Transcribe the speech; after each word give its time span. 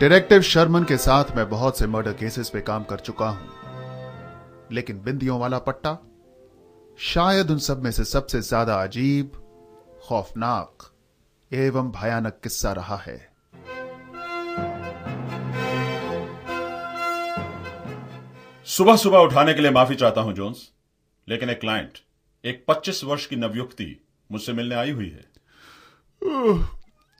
Detective 0.00 0.42
Sharman 0.42 0.84
के 0.84 0.96
साथ 0.96 1.30
मैं 1.36 1.48
बहुत 1.50 1.78
से 1.78 1.86
मर्डर 1.86 2.12
केसेस 2.12 2.50
पे 2.50 2.60
काम 2.60 2.84
कर 2.84 2.98
चुका 2.98 3.28
हूँ। 3.28 4.68
लेकिन 4.72 5.00
बिंदियों 5.02 5.38
वाला 5.40 5.58
पट्टा 5.58 5.96
शायद 6.98 7.50
उन 7.50 7.58
सब 7.58 7.82
में 7.84 7.90
से 7.90 8.04
सबसे 8.04 8.40
ज़्यादा 8.40 8.74
अजीब 8.82 9.32
खौफनाक 10.02 10.90
एवं 11.50 11.90
भयानक 11.90 12.38
किस्सा 12.42 12.72
रहा 12.72 12.96
है। 12.96 13.18
सुबह 18.66 18.96
सुबह 18.96 19.18
उठाने 19.18 19.54
के 19.54 19.62
लिए 19.62 19.70
माफ़ी 19.70 19.94
चाहता 19.94 20.20
हूँ 20.20 20.34
जोन्स 20.34 20.70
लेकिन 21.28 21.50
एक 21.50 21.60
क्लाइंट 21.60 21.98
एक 22.44 22.64
25 22.70 23.04
वर्ष 23.04 23.26
की 23.26 23.36
नवयुक्ति 23.36 23.94
मुझसे 24.30 24.52
मिलने 24.52 24.74
आई 24.74 24.90
हुई 24.90 25.08
है। 25.08 25.24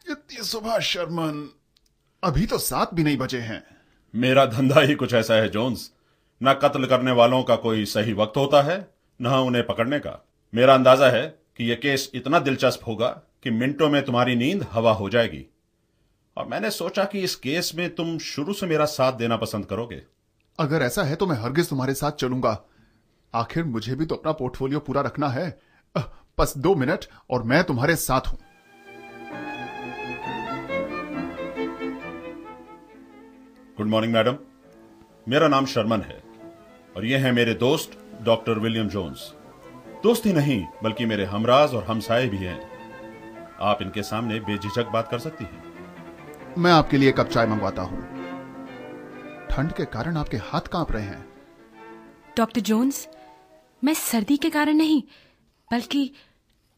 इतनी 0.06 0.42
सुबह 0.44 0.78
शर्मन। 0.78 1.48
अभी 2.22 2.46
तो 2.46 2.56
सात 2.58 2.94
भी 2.94 3.02
नहीं 3.02 3.16
बजे 3.16 3.38
हैं। 3.38 3.62
मेरा 4.14 4.44
धंधा 4.46 4.80
ही 4.80 4.94
कुछ 4.94 5.12
ऐसा 5.14 5.34
है 5.34 5.48
जोन्स। 5.48 5.90
न 6.40 6.52
कत्ल 6.52 6.86
करने 6.86 7.10
वालों 7.10 7.42
का 7.42 7.56
कोई 7.56 7.84
सही 7.84 8.12
वक्त 8.12 8.36
होता 8.36 8.62
है 8.62 8.78
न 9.20 9.26
उन्हें 9.26 9.66
पकड़ने 9.66 9.98
का। 9.98 10.12
मेरा 10.52 10.74
अंदाज़ा 10.74 11.08
है 11.08 11.26
कि 11.56 11.64
यह 11.64 11.78
केस 11.82 12.10
इतना 12.14 12.38
दिलचस्प 12.38 12.86
होगा 12.86 13.08
कि 13.42 13.50
मिनटों 13.50 13.88
में 13.88 14.04
तुम्हारी 14.04 14.34
नींद 14.36 14.66
हवा 14.72 14.92
हो 14.92 15.08
जाएगी। 15.10 15.44
और 16.36 16.46
मैंने 16.46 16.70
सोचा 16.70 17.04
कि 17.04 17.20
इस 17.20 17.36
केस 17.36 17.72
में 17.74 17.88
तुम 17.94 18.18
शुरू 18.18 18.52
से 18.52 18.66
मेरा 18.66 18.84
साथ 18.86 19.12
देना 19.12 19.36
पसंद 19.36 19.66
करोगे। 19.66 20.02
अगर 20.58 20.82
ऐसा 20.82 21.02
है 21.02 21.16
तो 21.16 21.26
मैं 21.26 21.36
हरगिज 21.36 21.68
तुम्हारे 21.68 21.94
साथ 21.94 22.12
चलूँगा। 22.12 22.58
आखिर 23.34 23.64
मुझे 23.64 23.94
भी 23.94 24.06
तो 24.06 24.14
अपना 24.14 24.32
पोर्टफोलियो 24.32 24.80
पूरा 24.80 25.00
रखना 25.00 25.28
है। 25.28 25.48
बस 26.38 26.54
दो 26.58 26.74
मिनट 26.74 27.04
और 27.30 27.42
मैं 27.42 27.64
तुम्हारे 27.64 27.96
साथ 27.98 28.28
हूँ। 28.28 28.38
गुड 33.78 33.86
मॉर्निंग 33.86 34.12
मैडम 34.12 34.36
मेरा 35.28 35.48
नाम 35.48 35.66
शर्मन 35.66 36.00
है 36.00 36.16
और 36.96 37.04
ये 37.04 37.16
है 37.16 37.30
मेरे 37.32 37.52
दोस्त 37.54 37.90
डॉक्टर 38.22 38.58
विलियम 38.58 38.88
जोन्स। 38.88 39.20
दोस्त 40.02 40.24
ही 40.26 40.32
नहीं 40.32 40.64
बल्कि 40.82 41.06
मेरे 41.06 41.24
हमराज 41.24 41.74
और 41.74 41.84
हमसाए 41.84 42.26
भी 42.28 42.36
हैं। 42.36 42.58
आप 43.60 43.82
इनके 43.82 44.02
सामने 44.02 44.38
बेझिझक 44.40 44.90
बात 44.92 45.08
कर 45.10 45.18
सकती 45.18 45.44
हैं। 45.44 46.54
मैं 46.58 46.72
आपके 46.72 46.96
लिए 46.96 47.12
कप 47.12 47.28
चाय 47.28 47.46
मंगवाता 47.46 47.82
हूँ। 47.82 48.00
ठंड 49.50 49.72
के 49.72 49.84
कारण 49.84 50.16
आपके 50.16 50.36
हाथ 50.36 50.68
काँप 50.72 50.92
रहे 50.92 51.04
हैं। 51.04 51.24
डॉक्टर 52.36 52.60
जोन्स 52.60 53.06
मैं 53.82 53.94
सर्दी 53.94 54.36
के 54.36 54.50
कारण 54.50 54.74
नहीं 54.74 55.02
बल्कि 55.70 56.10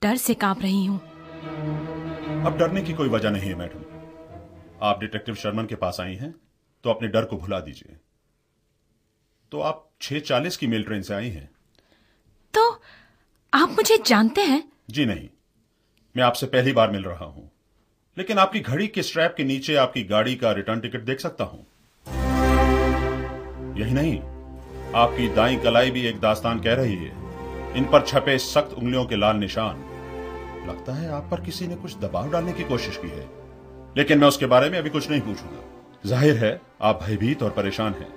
डर 0.02 0.16
से 0.16 0.34
काँप 0.34 0.62
रही 0.62 0.84
हूँ। 0.86 1.00
अब 2.46 2.56
डरने 2.58 2.82
की 2.82 2.92
कोई 2.92 3.08
वजह 3.08 3.30
नहीं 3.30 3.48
है 3.48 3.54
मैडम। 3.54 3.82
आप 4.82 5.00
डिटेक्टिव 5.00 5.34
शर्मन 5.34 5.66
के 5.66 5.74
पास 5.74 6.00
आई 6.00 6.14
हैं। 6.14 6.34
तो 6.84 6.90
अपने 6.90 7.08
डर 7.08 7.24
को 7.24 7.36
भुला 7.36 7.60
दीजिए। 7.60 7.96
तो 9.52 9.60
आप 9.60 9.90
छह 10.00 10.18
चालीस 10.18 10.56
की 10.56 10.66
मेल 10.66 10.84
ट्रेन 10.84 11.02
से 11.02 11.14
आई 11.14 11.28
हैं। 11.28 11.50
तो 12.54 12.82
आप 13.54 13.68
मुझे 13.70 13.98
जानते 14.06 14.40
हैं? 14.40 14.72
जी 14.90 15.06
नहीं। 15.06 15.28
मैं 16.16 16.22
आपसे 16.22 16.46
पहली 16.46 16.72
बार 16.72 16.90
मिल 16.90 17.04
रहा 17.04 17.24
हूँ। 17.24 17.50
लेकिन 18.18 18.38
आपकी 18.38 18.60
घड़ी 18.60 18.88
के 18.88 19.02
स्ट्रैप 19.02 19.34
के 19.36 19.44
नीचे 19.44 19.74
आपकी 19.74 20.02
गाड़ी 20.04 20.34
का 20.34 20.52
रिटर्न 20.52 20.80
टिकट 20.80 21.00
देख 21.00 21.20
सकता 21.20 21.44
हूँ। 21.44 21.66
यही 23.76 23.92
नहीं 23.92 24.18
आपकी 24.94 25.28
दाई 25.28 25.56
कलाई 25.56 25.90
भी 25.90 26.06
एक 26.06 26.20
दास्तान 26.20 26.60
कह 26.60 26.74
रही 26.74 26.96
है। 26.96 27.10
इन 27.76 27.88
पर 27.92 28.06
छपे 28.06 28.38
सख्त 28.38 28.72
उंगलियों 28.72 29.04
के 29.06 29.16
लाल 29.16 29.36
निशान। 29.36 29.76
लगता 30.68 30.94
है 30.94 31.10
आप 31.10 31.28
पर 31.30 31.40
किसी 31.40 31.66
ने 31.66 31.76
कुछ 31.76 31.96
दबाव 31.96 32.30
डालने 32.30 32.52
की 32.52 32.64
कोशिश 32.64 32.96
की 32.96 33.08
है। 33.08 33.28
लेकिन 33.96 34.18
मैं 34.18 34.28
उसके 34.28 34.46
बारे 34.46 34.70
में 34.70 34.78
अभी 34.78 34.90
कुछ 34.90 35.10
नहीं 35.10 35.20
पूछूँगा। 35.20 35.79
ज़ाहिर 36.04 36.36
है 36.36 36.60
आप 36.82 37.02
भयभीत 37.02 37.42
और 37.42 37.50
परेशान 37.50 37.94
हैं। 37.94 38.08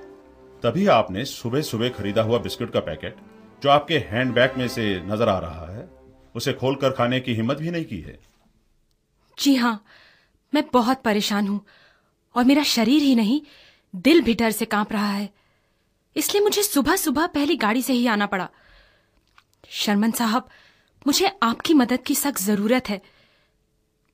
तभी 0.63 0.85
आपने 0.87 1.23
सुबह 1.25 1.61
सुबह 1.61 1.89
खरीदा 1.89 2.21
हुआ 2.21 2.37
बिस्कुट 2.39 2.71
का 2.71 2.79
पैकेट 2.79 3.15
जो 3.61 3.69
आपके 3.69 3.97
हैंडबैग 4.09 4.57
में 4.57 4.67
से 4.67 4.83
नज़र 5.01 5.29
आ 5.29 5.37
रहा 5.39 5.65
है 5.67 5.87
उसे 6.35 6.53
खोलकर 6.53 6.91
खाने 6.91 7.19
की 7.19 7.33
हिम्मत 7.33 7.57
भी 7.57 7.71
नहीं 7.71 7.85
की 7.85 7.99
है। 8.01 8.17
जी 9.37 9.55
हाँ 9.55 9.83
मैं 10.53 10.63
बहुत 10.73 11.01
परेशान 11.03 11.47
हूँ 11.47 11.59
और 12.35 12.45
मेरा 12.45 12.63
शरीर 12.63 13.01
ही 13.01 13.15
नहीं 13.15 13.41
दिल 13.93 14.21
भी 14.21 14.33
डर 14.33 14.51
से 14.51 14.65
काँप 14.65 14.93
रहा 14.93 15.11
है। 15.11 15.29
इसलिए 16.15 16.43
मुझे 16.43 16.63
सुबह 16.63 16.95
सुबह 16.95 17.27
पहली 17.27 17.55
गाड़ी 17.55 17.81
से 17.81 17.93
ही 17.93 18.07
आना 18.07 18.25
पड़ा। 18.25 18.47
शर्मन 19.71 20.11
साहब 20.11 20.49
मुझे 21.07 21.31
आपकी 21.43 21.73
मदद 21.73 22.03
की 22.07 22.15
सख्त 22.15 22.41
ज़रूरत 22.41 22.89
है। 22.89 23.01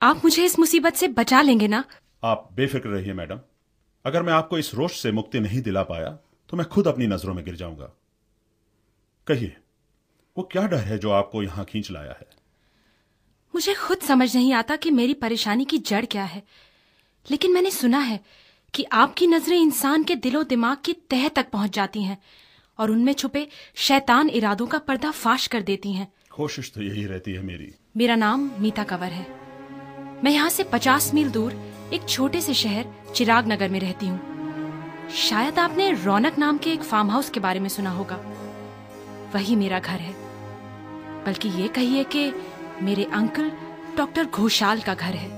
आप 0.02 0.22
मुझे 0.24 0.46
इस 0.46 0.60
मुसीबत 0.60 0.96
से 0.96 1.08
बचा 1.10 1.42
लेंगे 1.42 1.68
ना? 1.68 1.84
आप 2.24 2.50
बेफिक्र 2.56 2.90
रहिए 2.90 3.14
मैडम। 3.14 3.40
अगर 4.06 4.24
मैं 4.24 4.34
आपको 4.34 4.58
इस 4.58 4.74
रोष 4.76 5.00
से 5.00 5.12
मुक्ति 5.12 5.40
नहीं 5.40 5.62
दिला 5.62 5.84
पाया 5.84 6.10
तो 6.50 6.58
मैं 6.58 6.66
खुद 6.68 6.88
अपनी 6.88 7.08
नज़रों 7.08 7.34
में 7.34 7.44
गिर 7.46 7.56
जाऊँगा। 7.56 7.92
कहिए 9.28 9.56
वो 10.38 10.44
क्या 10.44 10.66
डर 10.68 10.78
है 10.78 10.98
जो 10.98 11.10
आपको 11.12 11.44
यहाँ 11.44 11.66
खींच 11.66 11.92
लाया 11.92 12.12
है? 12.12 12.28
मुझे 13.54 13.74
खुद 13.74 13.98
समझ 13.98 14.36
नहीं 14.36 14.54
आता 14.54 14.76
कि 14.76 14.92
मेरी 14.92 15.14
परेशानी 15.14 15.66
की 15.66 15.78
जड़ 15.78 16.06
क्या 16.06 16.24
है। 16.24 16.44
लेकिन 17.32 17.54
मैंने 17.54 17.72
सुना 17.72 18.00
है 18.00 18.20
कि 18.74 18.84
आपकी 18.84 19.28
नज़रें 19.28 19.58
इंसान 19.58 20.04
के 20.04 20.16
दिलो 20.16 20.44
दिमाग 20.44 20.78
की 20.86 20.94
तह 21.10 21.28
तक 21.28 21.50
पहुँच 21.50 21.72
जाती 21.72 22.04
हैं 22.04 22.18
और 22.80 22.92
उनमें 22.92 23.14
छुपे 23.14 23.48
शैतान 23.76 24.30
इरादों 24.30 24.68
का 24.68 24.78
पर्दा 24.78 25.12
फाश 25.12 25.48
कर 25.48 25.62
देती 25.62 25.94
हैं। 25.94 26.12
कोशिश 26.32 26.72
तो 26.72 26.82
यही 26.82 27.06
रहती 27.06 27.34
है 27.34 27.42
मेरी। 27.42 27.74
मेरा 27.98 28.16
नाम 28.16 28.52
मीता 28.60 28.84
कंवर 28.84 29.12
है। 29.12 29.26
मैं 30.24 30.32
यहाँ 30.32 30.50
से 30.50 30.64
पचास 30.64 31.14
मील 31.14 31.30
दूर 31.30 31.54
एक 31.94 32.10
छोटे 32.10 32.42
से 32.42 32.54
शहर 32.54 32.86
चिराग 33.16 33.48
नगर 33.48 33.70
में 33.70 33.80
रहती 33.80 34.08
हूँ। 34.08 35.10
शायद 35.10 35.60
आपने 35.60 35.92
रौनक 35.92 36.38
नाम 36.38 36.58
के 36.58 36.72
एक 36.72 36.82
फार्म 36.82 37.12
हाउस 37.12 37.30
के 37.30 37.40
बारे 37.40 37.60
में 37.60 37.70
सुना 37.70 37.90
होगा। 37.90 38.16
वही 39.36 39.56
मेरा 39.56 39.80
घर 39.80 40.00
है। 40.00 40.14
बल्कि 41.26 41.50
ये 41.50 41.68
कहिए 41.68 42.04
कि 42.04 42.34
मेरे 42.82 43.04
अंकल 43.04 43.52
डॉक्टर 43.98 44.26
घोषाल 44.26 44.82
का 44.82 44.94
घर 44.94 45.14
है। 45.14 45.30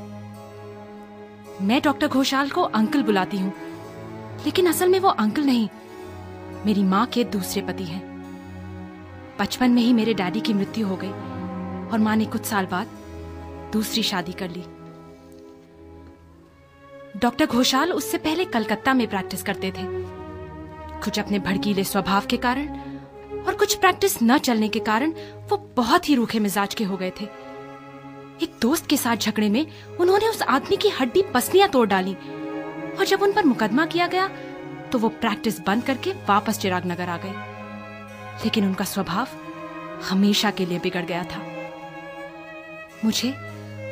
मैं 1.61 1.81
डॉक्टर 1.81 2.07
घोषाल 2.07 2.49
को 2.49 2.61
अंकल 2.61 3.03
बुलाती 3.03 3.37
हूँ। 3.37 3.53
लेकिन 4.45 4.67
असल 4.67 4.89
में 4.89 4.99
वो 4.99 5.09
अंकल 5.09 5.43
नहीं, 5.43 5.69
मेरी 6.65 6.83
माँ 6.83 7.05
के 7.05 7.23
दूसरे 7.23 7.61
पति 7.61 7.83
हैं। 7.83 8.01
बचपन 9.39 9.71
में 9.71 9.81
ही 9.81 9.93
मेरे 9.93 10.13
डैडी 10.13 10.39
की 10.39 10.53
मृत्यु 10.53 10.87
हो 10.87 10.95
गई 10.95 11.11
और 11.91 11.99
माँ 11.99 12.15
ने 12.15 12.25
कुछ 12.25 12.45
साल 12.45 12.65
बाद 12.65 12.87
दूसरी 13.73 14.03
शादी 14.03 14.31
कर 14.31 14.49
ली। 14.49 14.63
डॉक्टर 17.17 17.45
घोषाल 17.45 17.91
उससे 17.91 18.17
पहले 18.17 18.45
कलकत्ता 18.45 18.93
में 18.93 19.07
प्रैक्टिस 19.07 19.43
करते 19.43 19.71
थे। 19.71 19.83
कुछ 21.01 21.19
अपने 21.19 21.39
भड़कीले 21.39 21.83
स्वभाव 21.83 22.25
के 22.25 22.37
कारण 22.37 22.67
और 23.41 23.55
कुछ 23.55 23.75
प्रैक्टिस 23.75 24.17
न 24.23 24.37
चलने 24.37 24.69
के 24.69 24.79
कारण 24.79 25.13
वो 25.49 25.57
बहुत 25.77 26.09
ही 26.09 26.15
रूखे 26.15 26.39
मिजाज 26.39 26.73
के 26.73 26.83
हो 26.83 26.97
गए 26.97 27.11
थे। 27.21 27.25
एक 28.41 28.55
दोस्त 28.61 28.87
के 28.87 28.97
साथ 28.97 29.17
झगड़े 29.17 29.49
में 29.49 29.65
उन्होंने 29.99 30.27
उस 30.27 30.41
आदमी 30.41 30.77
की 30.77 30.89
हड्डी 30.89 31.23
पसलियाँ 31.33 31.69
तोड़ 31.69 31.87
डाली 31.87 32.13
और 32.13 33.05
जब 33.05 33.21
उन 33.21 33.31
पर 33.31 33.45
मुकदमा 33.45 33.85
किया 33.85 34.07
गया 34.07 34.27
तो 34.91 34.99
वो 34.99 35.09
प्रैक्टिस 35.09 35.59
बंद 35.59 35.83
करके 35.83 36.11
वापस 36.29 36.59
चिराग 36.59 36.85
नगर 36.85 37.09
आ 37.09 37.17
गए। 37.17 37.33
लेकिन 38.43 38.65
उनका 38.65 38.85
स्वभाव 38.85 39.27
हमेशा 40.09 40.51
के 40.51 40.65
लिए 40.65 40.79
बिगड़ 40.79 41.05
गया 41.05 41.23
था। 41.23 41.43
मुझे 43.05 43.31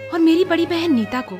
और 0.10 0.20
मेरी 0.20 0.46
बड़ी 0.46 0.66
बहन 0.66 0.94
नीता 0.94 1.22
को 1.22 1.40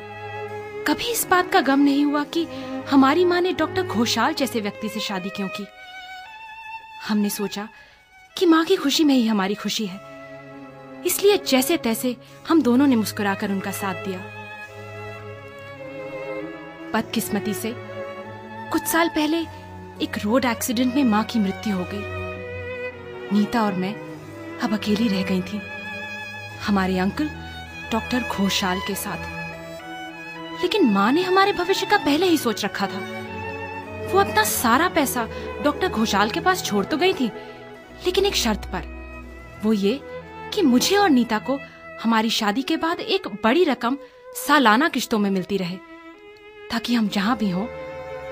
कभी 0.90 1.04
इस 1.04 1.28
बात 1.30 1.52
का 1.52 1.60
गम 1.60 1.80
नहीं 1.80 2.04
हुआ 2.04 2.24
कि 2.24 2.44
हमारी 2.90 3.24
माँ 3.24 3.40
ने 3.40 3.52
डॉक्टर 3.52 3.82
घोषाल 3.82 4.34
जैसे 4.34 4.60
व्यक्ति 4.60 4.88
से 4.88 5.00
शादी 5.00 5.28
क्यों 5.28 5.48
की। 5.48 5.66
हमने 7.08 7.30
सोचा 7.30 7.68
कि 8.36 8.46
माँ 8.46 8.64
की 8.64 8.76
खुशी 8.76 9.04
में 9.04 9.14
ही 9.14 9.26
हमारी 9.26 9.54
खुशी 9.54 9.86
है। 9.86 10.00
इसलिए 11.06 11.36
जैसे 11.36 11.76
तैसे 11.76 12.16
हम 12.48 12.62
दोनों 12.62 12.86
ने 12.86 12.96
मुस्कुराकर 12.96 13.50
उनका 13.50 13.70
साथ 13.70 13.94
दिया। 13.94 14.18
बदकिस्मती 16.94 17.54
से 17.54 17.74
कुछ 18.70 18.82
साल 18.82 19.08
पहले 19.08 19.38
एक 20.04 20.18
रोड 20.24 20.44
एक्सीडेंट 20.44 20.94
में 20.94 21.04
माँ 21.04 21.24
की 21.24 21.38
मृत्यु 21.38 21.76
हो 21.76 21.84
गई। 21.92 23.38
नीता 23.38 23.62
और 23.62 23.72
मैं 23.72 23.94
अब 24.60 24.72
अकेली 24.72 25.08
रह 25.08 25.22
गई 25.22 25.42
थी। 25.42 25.60
हमारे 26.66 26.98
अंकल 26.98 27.30
डॉक्टर 27.92 28.28
घोषाल 28.32 28.80
के 28.80 28.94
साथ। 28.94 29.39
लेकिन 30.62 30.90
माँ 30.92 31.10
ने 31.12 31.22
हमारे 31.22 31.52
भविष्य 31.52 31.86
का 31.86 31.96
पहले 31.96 32.26
ही 32.26 32.38
सोच 32.38 32.64
रखा 32.64 32.86
था। 32.86 32.98
वो 34.12 34.18
अपना 34.20 34.44
सारा 34.44 34.88
पैसा 34.88 35.26
डॉक्टर 35.64 35.88
घोषाल 35.88 36.30
के 36.30 36.40
पास 36.40 36.64
छोड़ 36.64 36.84
तो 36.84 36.96
गई 36.96 37.12
थी, 37.12 37.26
लेकिन 38.06 38.26
एक 38.26 38.34
शर्त 38.36 38.64
पर। 38.66 38.88
वो 39.64 39.72
ये 39.72 40.00
कि 40.54 40.62
मुझे 40.62 40.96
और 40.96 41.10
नीता 41.10 41.38
को 41.40 41.58
हमारी 42.02 42.30
शादी 42.30 42.62
के 42.62 42.76
बाद 42.76 43.00
एक 43.00 43.28
बड़ी 43.44 43.64
रकम 43.64 43.98
सालाना 44.36 44.88
किश्तों 44.88 45.18
में 45.18 45.30
मिलती 45.30 45.56
रहे, 45.56 45.76
ताकि 46.70 46.94
हम 46.94 47.08
जहाँ 47.08 47.36
भी 47.36 47.50
हों, 47.50 47.66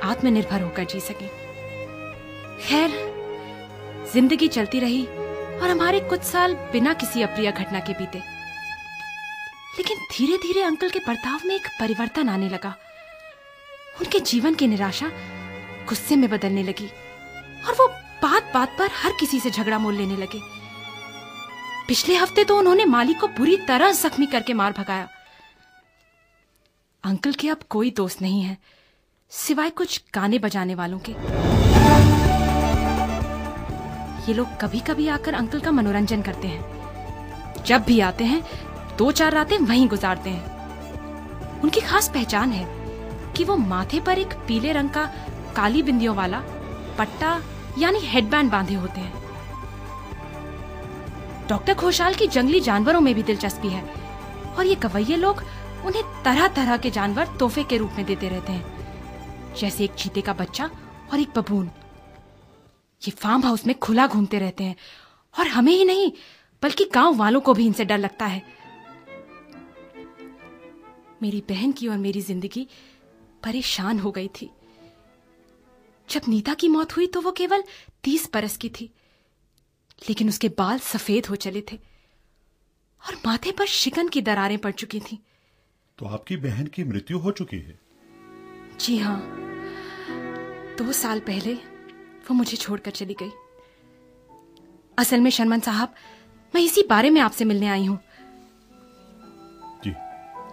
आत्मनिर्भर 0.03 0.63
होकर 0.63 0.85
जी 0.85 1.01
सकें। 1.01 1.29
खैर, 2.61 2.91
ज़िंदगी 4.13 4.49
चलती 4.49 4.81
रही 4.81 5.05
और 5.05 5.69
हमारे 5.69 6.01
कुछ 6.01 6.23
साल 6.23 6.55
बिना 6.73 6.93
किसी 6.95 7.23
अप्रिय 7.23 7.51
घटना 7.53 7.81
के 7.81 7.93
बीते। 7.93 8.23
लेकिन 9.79 9.99
धीरे 10.13 10.37
धीरे 10.37 10.63
अंकल 10.63 10.91
के 10.91 10.99
बर्ताव 10.99 11.41
में 11.47 11.55
एक 11.55 11.67
परिवर्तन 11.81 12.29
आने 12.29 12.49
लगा। 12.49 12.75
उनके 14.01 14.21
जीवन 14.21 14.55
की 14.55 14.67
निराशा 14.67 15.11
गुस्से 15.89 16.17
में 16.17 16.29
बदलने 16.31 16.63
लगी 16.63 16.87
और 17.67 17.75
वो 17.75 17.87
बात 18.23 18.51
बात 18.55 18.75
पर 18.79 18.91
हर 18.95 19.13
किसी 19.21 19.41
से 19.41 19.51
झगड़ा 19.51 19.79
मोल 19.79 19.95
लेने 19.95 20.17
लगे। 20.17 20.41
पिछले 21.89 22.15
हफ़्ते 22.15 22.45
तो 22.45 22.59
उन्होंने 22.59 22.85
माली 22.85 23.15
को 23.15 23.29
बुरी 23.29 23.57
तरह 23.69 23.93
जख्मी 23.93 24.27
करके 24.27 24.55
मार 24.55 24.73
भगाया। 24.73 25.09
अंकल 27.05 27.33
के 27.33 27.49
अब 27.49 27.61
कोई 27.71 27.91
दोस्त 27.91 28.23
नहीं 28.23 28.43
है, 28.43 28.57
सिवाय 29.33 29.71
कुछ 29.71 30.03
गाने 30.15 30.39
बजाने 30.39 30.75
वालों 30.75 30.99
के। 31.09 31.13
ये 34.29 34.35
लोग 34.35 34.57
कभी 34.61 34.81
कभी 34.81 35.09
आकर 35.09 35.35
अंकल 35.35 35.61
का 35.61 35.71
मनोरंजन 35.71 36.23
करते 36.23 36.49
हैं। 36.49 37.63
जब 37.67 37.83
भी 37.83 37.99
आते 38.01 38.25
हैं 38.25 38.43
दो 38.99 39.11
चार 39.13 39.33
रातें 39.33 39.59
वहीं 39.59 39.89
गुजारते 39.89 40.31
हैं। 40.31 41.61
उनकी 41.61 41.81
खास 41.81 42.09
पहचान 42.09 42.53
है 42.53 42.67
कि 43.33 43.45
वो 43.45 43.57
माथे 43.57 44.01
पर 44.01 44.19
एक 44.19 44.33
पीले 44.49 44.73
रंग 44.73 44.91
का 44.91 45.05
काली 45.57 45.83
बिंदियों 45.83 46.15
वाला 46.17 46.41
पट्टा, 46.99 47.41
यानी 47.79 47.99
हेडबैंड 48.01 48.51
बांधे 48.51 48.75
होते 48.75 49.01
हैं। 49.01 49.27
डॉक्टर 51.49 51.75
घोषाल 51.75 52.15
की 52.15 52.27
जंगली 52.27 52.61
जानवरों 52.61 53.01
में 53.01 53.15
भी 53.15 53.23
दिलचस्पी 53.23 53.69
है 53.69 53.83
और 54.59 54.67
ये 54.67 54.75
कवैये 54.75 55.17
लोग 55.17 55.43
उन्हें 55.87 56.03
तरह 56.25 56.49
तरह 56.49 56.77
के 56.77 56.91
जानवर 56.91 57.27
तोहफे 57.39 57.65
के 57.65 57.77
रूप 57.77 57.93
में 57.97 58.05
देते 58.07 58.29
रहते 58.29 58.53
हैं। 58.53 59.55
जैसे 59.55 59.85
एक 59.85 59.95
चीते 59.95 60.21
का 60.21 60.33
बच्चा 60.33 60.71
और 61.13 61.21
एक 61.21 61.39
बबून। 61.39 61.71
ये 63.03 63.11
फार्म 63.11 63.43
हाउस 63.43 63.67
में 63.67 63.79
खुला 63.79 64.07
घूमते 64.07 64.39
रहते 64.39 64.65
हैं 64.65 64.77
और 65.35 65.47
हमें 65.47 65.73
ही 65.73 65.85
नहीं, 65.85 66.13
बल्कि 66.63 66.91
गाँव 66.95 67.17
वालों 67.17 67.41
को 67.41 67.55
भी 67.55 67.67
इनसे 67.67 67.85
डर 67.85 67.99
लगता 67.99 68.27
है। 68.27 68.43
मेरी 71.23 71.43
बहन 71.49 71.73
की 71.73 71.89
और 71.89 71.99
मेरी 71.99 72.21
ज़िंदगी 72.21 72.67
परेशान 73.45 73.99
हो 73.99 74.11
गई 74.11 74.29
थी। 74.41 74.51
जब 76.09 76.23
नीता 76.29 76.55
की 76.55 76.69
मौत 76.69 76.97
हुई 76.97 77.07
तो 77.07 77.21
वो 77.21 77.33
केवल 77.33 77.63
तीस 78.05 78.29
बरस 78.35 78.57
की 78.57 78.69
थी 78.71 78.91
लेकिन 80.03 80.29
उसके 80.29 80.49
बाल 80.59 80.79
सफ़ेद 80.81 81.27
हो 81.27 81.37
चले 81.37 81.63
थे 81.73 81.77
और 83.03 83.15
माथे 83.27 83.53
पर 83.53 83.67
शिकन 83.69 84.09
की 84.09 84.23
दरारें 84.23 84.59
पड़ 84.59 84.73
चुकी 84.73 85.01
थीं। 85.01 85.19
तो 85.99 86.07
आपकी 86.07 86.37
बहन 86.37 86.67
की 86.67 86.85
मृत्यु 86.85 87.19
हो 87.19 87.31
चुकी 87.33 87.59
है? 87.59 87.79
जी 88.81 88.97
हाँ। 88.99 89.21
दो 90.79 90.93
साल 90.95 91.21
पहले 91.21 91.55
वो 92.25 92.35
मुझे 92.35 92.57
छोड़कर 92.57 92.91
चली 92.91 93.17
गई। 93.23 93.31
असल 94.99 95.21
में 95.21 95.31
शर्मन 95.31 95.61
साहब 95.61 95.95
मैं 96.55 96.63
इसी 96.63 96.83
बारे 96.91 97.11
में 97.11 97.21
आपसे 97.21 97.45
मिलने 97.45 97.67
आई 97.69 97.85
हूँ। 97.85 97.99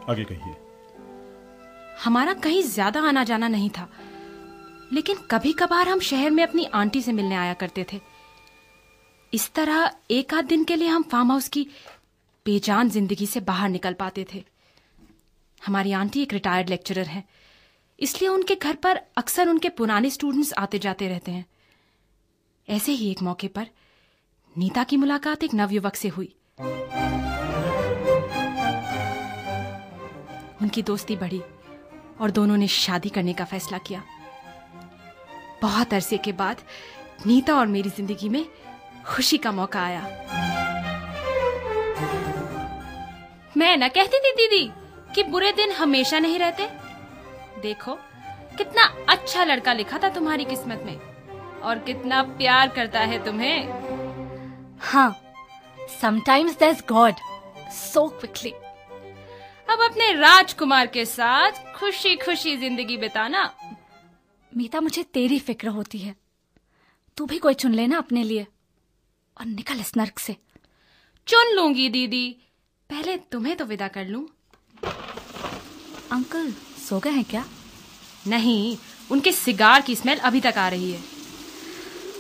आगे 0.10 0.24
कहिए। 0.24 0.56
हमारा 2.04 2.34
कहीं 2.36 2.62
ज़्यादा 2.64 3.02
आना 3.04 3.24
जाना 3.24 3.48
नहीं 3.48 3.70
था, 3.70 3.88
लेकिन 4.94 5.18
कभी 5.32 5.54
कभार 5.54 5.90
हम 5.90 6.00
शहर 6.02 6.32
में 6.32 6.44
अपनी 6.44 6.66
आंटी 6.76 7.02
से 7.02 7.12
मिलने 7.12 7.36
आया 7.36 7.54
करते 7.56 7.86
थे। 7.94 8.00
इस 9.34 9.52
तरह 9.54 9.92
एक 10.12 10.34
आध 10.34 10.46
दिन 10.46 10.64
के 10.64 10.76
लिए 10.76 10.88
हम 10.88 11.04
फार्म 11.12 11.32
हाउस 11.32 11.48
की 11.50 11.68
बेजान 12.46 12.90
ज़िंदगी 12.90 13.26
से 13.28 13.40
बाहर 13.42 13.70
निकल 13.70 13.94
पाते 13.94 14.26
थे। 14.34 14.44
हमारी 15.62 15.92
आंटी 15.94 16.22
एक 16.22 16.34
रिटायर्ड 16.34 16.70
लेक्चरर 16.70 17.06
है, 17.06 17.24
इसलिए 18.00 18.30
उनके 18.30 18.56
घर 18.56 18.76
पर 18.78 19.00
अक्सर 19.18 19.50
उनके 19.50 19.70
पुराने 19.72 20.10
स्टूडेंट्स 20.10 20.54
आते 20.56 20.80
जाते 20.80 21.08
रहते 21.08 21.32
हैं। 21.32 21.46
ऐसे 22.68 22.92
ही 22.92 23.10
एक 23.12 23.22
मौके 23.24 23.48
पर 23.50 23.68
नीता 24.56 24.84
की 24.84 24.98
मुलाकात 24.98 25.44
एक 25.44 25.54
नवयुवक 25.54 25.96
से 25.96 26.08
हुई। 26.10 26.34
उनकी 30.62 30.82
दोस्ती 30.84 31.16
बढ़ी 31.16 31.42
और 32.22 32.32
दोनों 32.32 32.58
ने 32.58 32.68
शादी 32.68 33.10
करने 33.10 33.34
का 33.34 33.46
फैसला 33.46 33.78
किया। 33.78 34.04
बहुत 35.62 35.94
अरसे 35.94 36.18
के 36.18 36.32
बाद 36.32 36.62
नीता 37.26 37.56
और 37.56 37.68
मेरी 37.68 37.90
ज़िंदगी 37.90 38.30
में 38.30 38.46
खुशी 39.06 39.38
का 39.38 39.52
मौका 39.52 39.82
आया। 39.82 40.02
मैं 43.58 43.76
न 43.78 43.88
कहती 43.88 44.20
थी 44.20 44.32
दीदी 44.32 44.72
कि 45.16 45.24
बुरे 45.24 45.52
दिन 45.52 45.72
हमेशा 45.72 46.20
नहीं 46.20 46.40
रहते। 46.40 46.68
देखो, 47.62 47.94
कितना 48.58 48.84
अच्छा 49.10 49.44
लड़का 49.44 49.74
लिखा 49.74 49.98
था 49.98 50.10
तुम्हारी 50.10 50.46
किस्मत 50.46 50.84
में 50.86 50.98
और 51.62 51.80
कितना 51.80 52.22
प्यार 52.38 52.68
करता 52.68 53.00
है 53.00 53.24
तुम्हें। 53.26 54.78
हाँ 54.82 55.16
समटाइम्स 56.02 56.84
गॉड 56.90 57.16
सो 57.74 58.08
क्विकली 58.10 58.54
अब 59.70 59.82
अपने 59.82 60.12
राजकुमार 60.14 60.88
के 60.88 61.06
साथ 61.06 61.52
खुशी 61.76 62.16
खुशी 62.16 62.56
ज़िंदगी 62.58 62.98
बिताना। 62.98 63.54
मीता 64.58 64.82
मुझे 64.82 65.04
तेरी 65.04 65.40
फ़िक्र 65.40 65.68
होती 65.68 65.98
है। 65.98 66.16
तू 67.18 67.26
भी 67.26 67.38
कोई 67.38 67.54
चुन 67.54 67.74
लेना 67.74 67.98
अपने 67.98 68.24
लिए। 68.24 68.48
और 69.40 69.46
निकल 69.46 69.80
इस 69.80 69.92
नर्क 69.98 70.20
से। 70.20 70.36
चुन 71.28 71.56
लूँगी 71.56 71.90
दीदी। 71.90 72.36
पहले 72.90 73.18
तुम्हें 73.18 73.56
तो 73.58 73.66
विदा 73.66 73.88
कर 73.88 74.06
लूँ। 74.06 74.28
अंकल 76.12 76.52
सो 76.90 77.00
गए 77.00 77.10
हैं 77.10 77.24
क्या? 77.24 77.46
नहीं 78.28 78.78
उनके 79.12 79.32
सिगार 79.32 79.82
की 79.82 79.96
स्मेल 79.96 80.18
अभी 80.20 80.42
तक 80.42 80.58
आ 80.58 80.68
रही 80.70 80.92
है। 80.92 81.02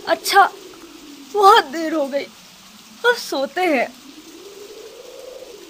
अच्छा 0.07 0.45
बहुत 1.33 1.65
देर 1.65 1.93
हो 1.93 2.07
गई। 2.07 2.23
अब 3.05 3.15
सोते 3.15 3.61
हैं। 3.61 3.87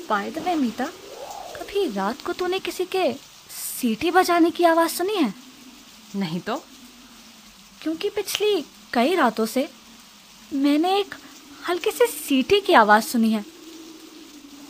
बाय 0.10 0.32
द 0.32 0.38
वे 0.38 0.56
मीता 0.56 0.90
कभी 1.76 1.92
रात 1.94 2.22
को 2.22 2.34
तूने 2.34 2.60
किसी 2.60 2.86
के 2.86 3.14
सीटी 3.82 4.12
बजाने 4.12 4.52
की 4.52 4.64
आवाज़ 4.64 4.92
सुनी 4.92 5.16
है? 5.16 5.34
नहीं 6.16 6.40
तो। 6.40 6.56
क्योंकि 7.82 8.10
पिछली 8.10 8.66
कई 8.94 9.16
रातों 9.16 9.46
से 9.46 9.70
मैंने 10.54 11.00
एक 11.00 11.16
हल्की 11.70 11.92
सी 11.92 12.08
सीटी 12.08 12.60
की 12.60 12.74
आवाज़ 12.74 13.04
सुनी 13.04 13.32
है। 13.32 13.46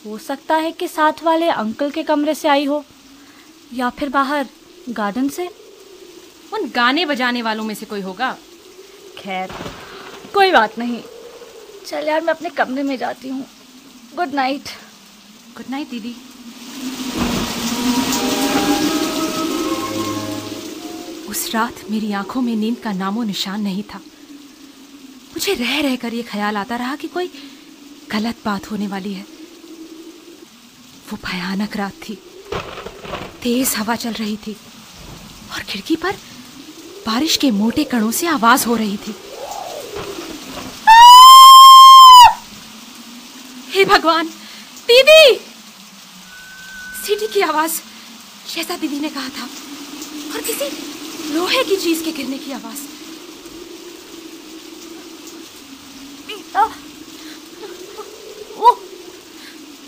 हो 0.06 0.18
सकता 0.18 0.56
है 0.56 0.72
कि 0.72 0.88
साथ 0.88 1.24
वाले 1.24 1.50
अंकल 1.50 1.92
के 1.92 2.04
कमरे 2.04 2.36
से 2.36 2.48
आई 2.48 2.66
हो 2.66 2.86
या 3.74 3.90
फिर 3.90 4.10
बाहर 4.10 4.48
गार्डन 4.90 5.30
से। 5.30 5.48
उन 6.54 6.70
गाने 6.70 7.06
बजाने 7.06 7.42
वालों 7.42 7.64
में 7.64 7.76
से 7.76 7.86
कोई 7.86 8.02
होगा? 8.02 8.38
खैर 9.18 9.52
कोई 10.34 10.52
बात 10.52 10.80
नहीं। 10.80 11.04
चल 11.88 12.08
यार 12.08 12.22
मैं 12.22 12.34
अपने 12.34 12.50
कमरे 12.50 12.84
में 12.84 12.98
जाती 12.98 13.30
हूँ। 13.30 13.48
Good 14.16 14.34
night. 14.34 14.64
गुड 15.58 15.66
नाइट 15.70 15.90
दीदी। 15.90 16.16
उस 21.36 21.52
रात 21.52 21.76
मेरी 21.92 22.12
आँखों 22.12 22.42
में 22.42 22.56
नींद 22.56 22.78
का 22.78 22.92
नामो 22.92 23.24
निशान 23.24 23.62
नहीं 23.62 23.84
था। 23.84 23.98
मुझे 25.34 25.54
रह 25.54 25.82
रहकर 25.82 26.14
ये 26.14 26.24
ख्याल 26.24 26.58
आता 26.58 26.76
रहा 26.76 26.96
कि 26.96 27.08
कोई 27.08 27.32
गलत 28.12 28.36
बात 28.46 28.72
होने 28.72 28.88
वाली 28.88 29.14
है। 29.14 29.26
वो 31.12 31.18
भयानक 31.26 31.78
रात 31.78 31.94
थी। 31.94 32.16
तेज 33.44 33.74
हवा 33.76 33.96
चल 33.96 34.12
रही 34.12 34.38
थी 34.38 34.58
और 35.52 35.64
खिड़की 35.64 35.96
पर 35.96 36.16
बारिश 37.08 37.38
के 37.38 37.52
मोटे 37.52 37.84
कणों 37.84 38.12
से 38.12 38.28
आवाज़ 38.28 38.66
हो 38.66 38.76
रही 38.76 38.98
थी। 38.98 39.16
हे 43.70 43.86
भगवान, 43.86 44.28
दीदी! 44.92 45.36
सीटी 47.06 47.28
की 47.28 47.42
आवाज़, 47.42 47.82
जैसा 48.56 48.78
दीदी 48.78 49.00
ने 49.00 49.10
कहा 49.10 49.30
था। 49.30 49.44
और 50.34 50.42
किसी 50.42 50.95
लोहे 51.34 51.64
की 51.70 51.76
चीज़ 51.84 52.04
के 52.06 52.12
गिरने 52.18 52.38
की 52.46 52.52
आवाज़ 52.52 52.82
मीता 56.28 56.66
वो 58.58 58.72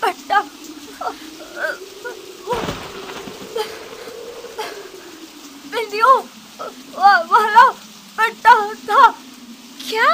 पट्टा 0.01 0.41
बिल्लियों 5.73 6.15
वा- 6.97 7.25
वाला 7.31 7.65
पट्टा 8.17 8.53
था 8.89 9.07
क्या 9.89 10.09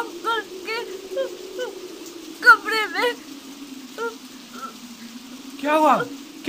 अंकल 0.00 0.40
के 0.66 0.78
कमरे 2.44 2.86
में 2.94 3.14
क्या 5.60 5.74
हुआ 5.74 5.94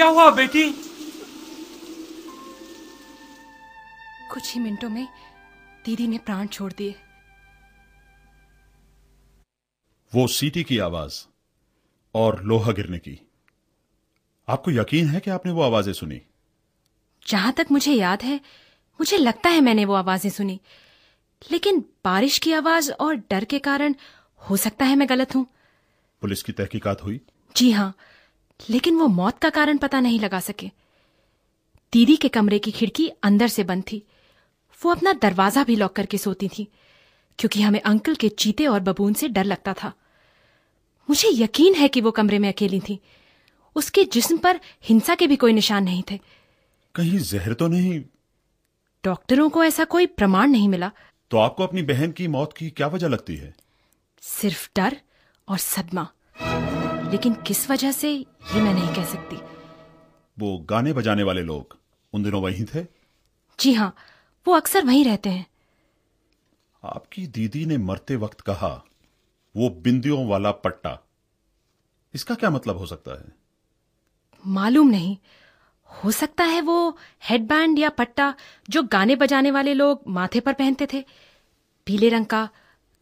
क्या 0.03 0.11
हुआ 0.11 0.31
बेटी? 0.31 0.63
कुछ 4.31 4.53
ही 4.53 4.59
मिनटों 4.59 4.89
में 4.89 5.07
दीदी 5.85 6.07
ने 6.07 6.17
प्राण 6.17 6.47
छोड़ 6.47 6.71
दिए। 6.73 6.95
वो 10.15 10.27
सीटी 10.27 10.63
की 10.63 10.77
आवाज़ 10.77 11.21
और 12.15 12.43
लोहा 12.43 12.71
गिरने 12.71 12.97
की। 12.97 13.17
आपको 14.47 14.71
यकीन 14.71 15.07
है 15.07 15.19
कि 15.19 15.31
आपने 15.31 15.51
वो 15.51 15.61
आवाज़ें 15.61 15.93
सुनी? 15.93 16.21
जहाँ 17.27 17.53
तक 17.53 17.67
मुझे 17.71 17.93
याद 17.93 18.23
है 18.23 18.37
मुझे 18.99 19.17
लगता 19.17 19.49
है 19.49 19.61
मैंने 19.61 19.85
वो 19.85 19.93
आवाज़ें 19.93 20.31
सुनी। 20.31 20.59
लेकिन 21.51 21.79
बारिश 22.05 22.37
की 22.37 22.53
आवाज़ 22.53 22.91
और 22.91 23.15
डर 23.15 23.45
के 23.45 23.59
कारण 23.59 23.95
हो 24.49 24.57
सकता 24.57 24.85
है 24.85 24.95
मैं 24.95 25.09
गलत 25.09 25.35
हूँ। 25.35 25.47
पुलिस 26.21 26.43
की 26.43 26.51
तहकीकात 26.51 27.03
हुई? 27.03 27.21
जी 27.55 27.71
हाँ 27.71 27.93
लेकिन 28.69 28.95
वो 28.95 29.07
मौत 29.07 29.39
का 29.39 29.49
कारण 29.49 29.77
पता 29.77 29.99
नहीं 29.99 30.19
लगा 30.19 30.39
सके। 30.39 30.71
दीदी 31.93 32.15
के 32.15 32.27
कमरे 32.27 32.59
की 32.59 32.71
खिड़की 32.71 33.07
अंदर 33.23 33.47
से 33.47 33.63
बंद 33.63 33.83
थी। 33.91 34.03
वो 34.85 34.91
अपना 34.91 35.13
दरवाज़ा 35.13 35.63
भी 35.63 35.75
लॉक 35.75 35.93
करके 35.93 36.17
सोती 36.17 36.47
थी 36.47 36.67
क्योंकि 37.39 37.61
हमें 37.61 37.81
अंकल 37.81 38.15
के 38.15 38.29
चीते 38.29 38.65
और 38.65 38.79
बबून 38.79 39.13
से 39.13 39.27
डर 39.27 39.43
लगता 39.43 39.73
था। 39.73 39.93
मुझे 41.09 41.29
यकीन 41.31 41.75
है 41.75 41.87
कि 41.87 42.01
वो 42.01 42.11
कमरे 42.11 42.39
में 42.39 42.49
अकेली 42.49 42.79
थी। 42.79 42.99
उसके 43.75 44.03
जिस्म 44.03 44.37
पर 44.37 44.59
हिंसा 44.83 45.15
के 45.15 45.27
भी 45.27 45.35
कोई 45.35 45.53
निशान 45.53 45.83
नहीं 45.83 46.03
थे। 46.11 46.19
कहीं 46.95 47.19
जहर 47.19 47.53
तो 47.53 47.67
नहीं? 47.67 48.03
डॉक्टरों 49.03 49.49
को 49.49 49.63
ऐसा 49.63 49.83
कोई 49.83 50.05
प्रमाण 50.05 50.49
नहीं 50.49 50.69
मिला। 50.69 50.91
तो 51.31 51.37
आपको 51.37 51.63
अपनी 51.63 51.81
बहन 51.81 52.11
की 52.11 52.27
मौत 52.27 52.53
की 52.57 52.69
क्या 52.69 52.87
वजह 52.87 53.07
लगती 53.07 53.35
है? 53.35 53.55
सिर्फ़ 54.21 54.69
डर 54.75 54.97
और 55.49 55.57
सदमा। 55.57 56.07
लेकिन 57.13 57.33
किस 57.33 57.69
वजह 57.69 57.91
से 57.91 58.13
ये 58.13 58.61
मैं 58.61 58.73
नहीं 58.73 58.95
कह 58.95 59.05
सकती। 59.05 59.35
वो 60.39 60.57
गाने 60.57 60.93
बजाने 60.93 61.23
वाले 61.23 61.41
लोग 61.41 61.77
उन 62.13 62.23
दिनों 62.23 62.41
वहीं 62.41 62.65
थे? 62.65 62.85
जी 63.59 63.73
हाँ 63.73 63.95
वो 64.47 64.53
अक्सर 64.53 64.85
वहीं 64.85 65.05
रहते 65.05 65.29
हैं। 65.29 65.47
आपकी 66.83 67.27
दीदी 67.27 67.65
ने 67.65 67.77
मरते 67.77 68.15
वक्त 68.15 68.41
कहा 68.41 68.85
वो 69.55 69.69
बिंदियों 69.69 70.27
वाला 70.27 70.51
पट्टा। 70.51 71.07
इसका 72.13 72.35
क्या 72.35 72.49
मतलब 72.49 72.77
हो 72.77 72.85
सकता 72.85 73.11
है? 73.11 73.25
मालूम 74.47 74.87
नहीं। 74.87 75.17
हो 75.89 76.11
सकता 76.11 76.43
है 76.43 76.61
वो 76.61 76.97
हेडबैंड 77.23 77.79
या 77.79 77.89
पट्टा 77.89 78.35
जो 78.69 78.83
गाने 78.83 79.15
बजाने 79.15 79.51
वाले 79.51 79.73
लोग 79.73 80.01
माथे 80.07 80.39
पर 80.39 80.53
पहनते 80.53 80.87
थे। 80.93 81.05
पीले 81.85 82.09
रंग 82.09 82.25
का 82.25 82.49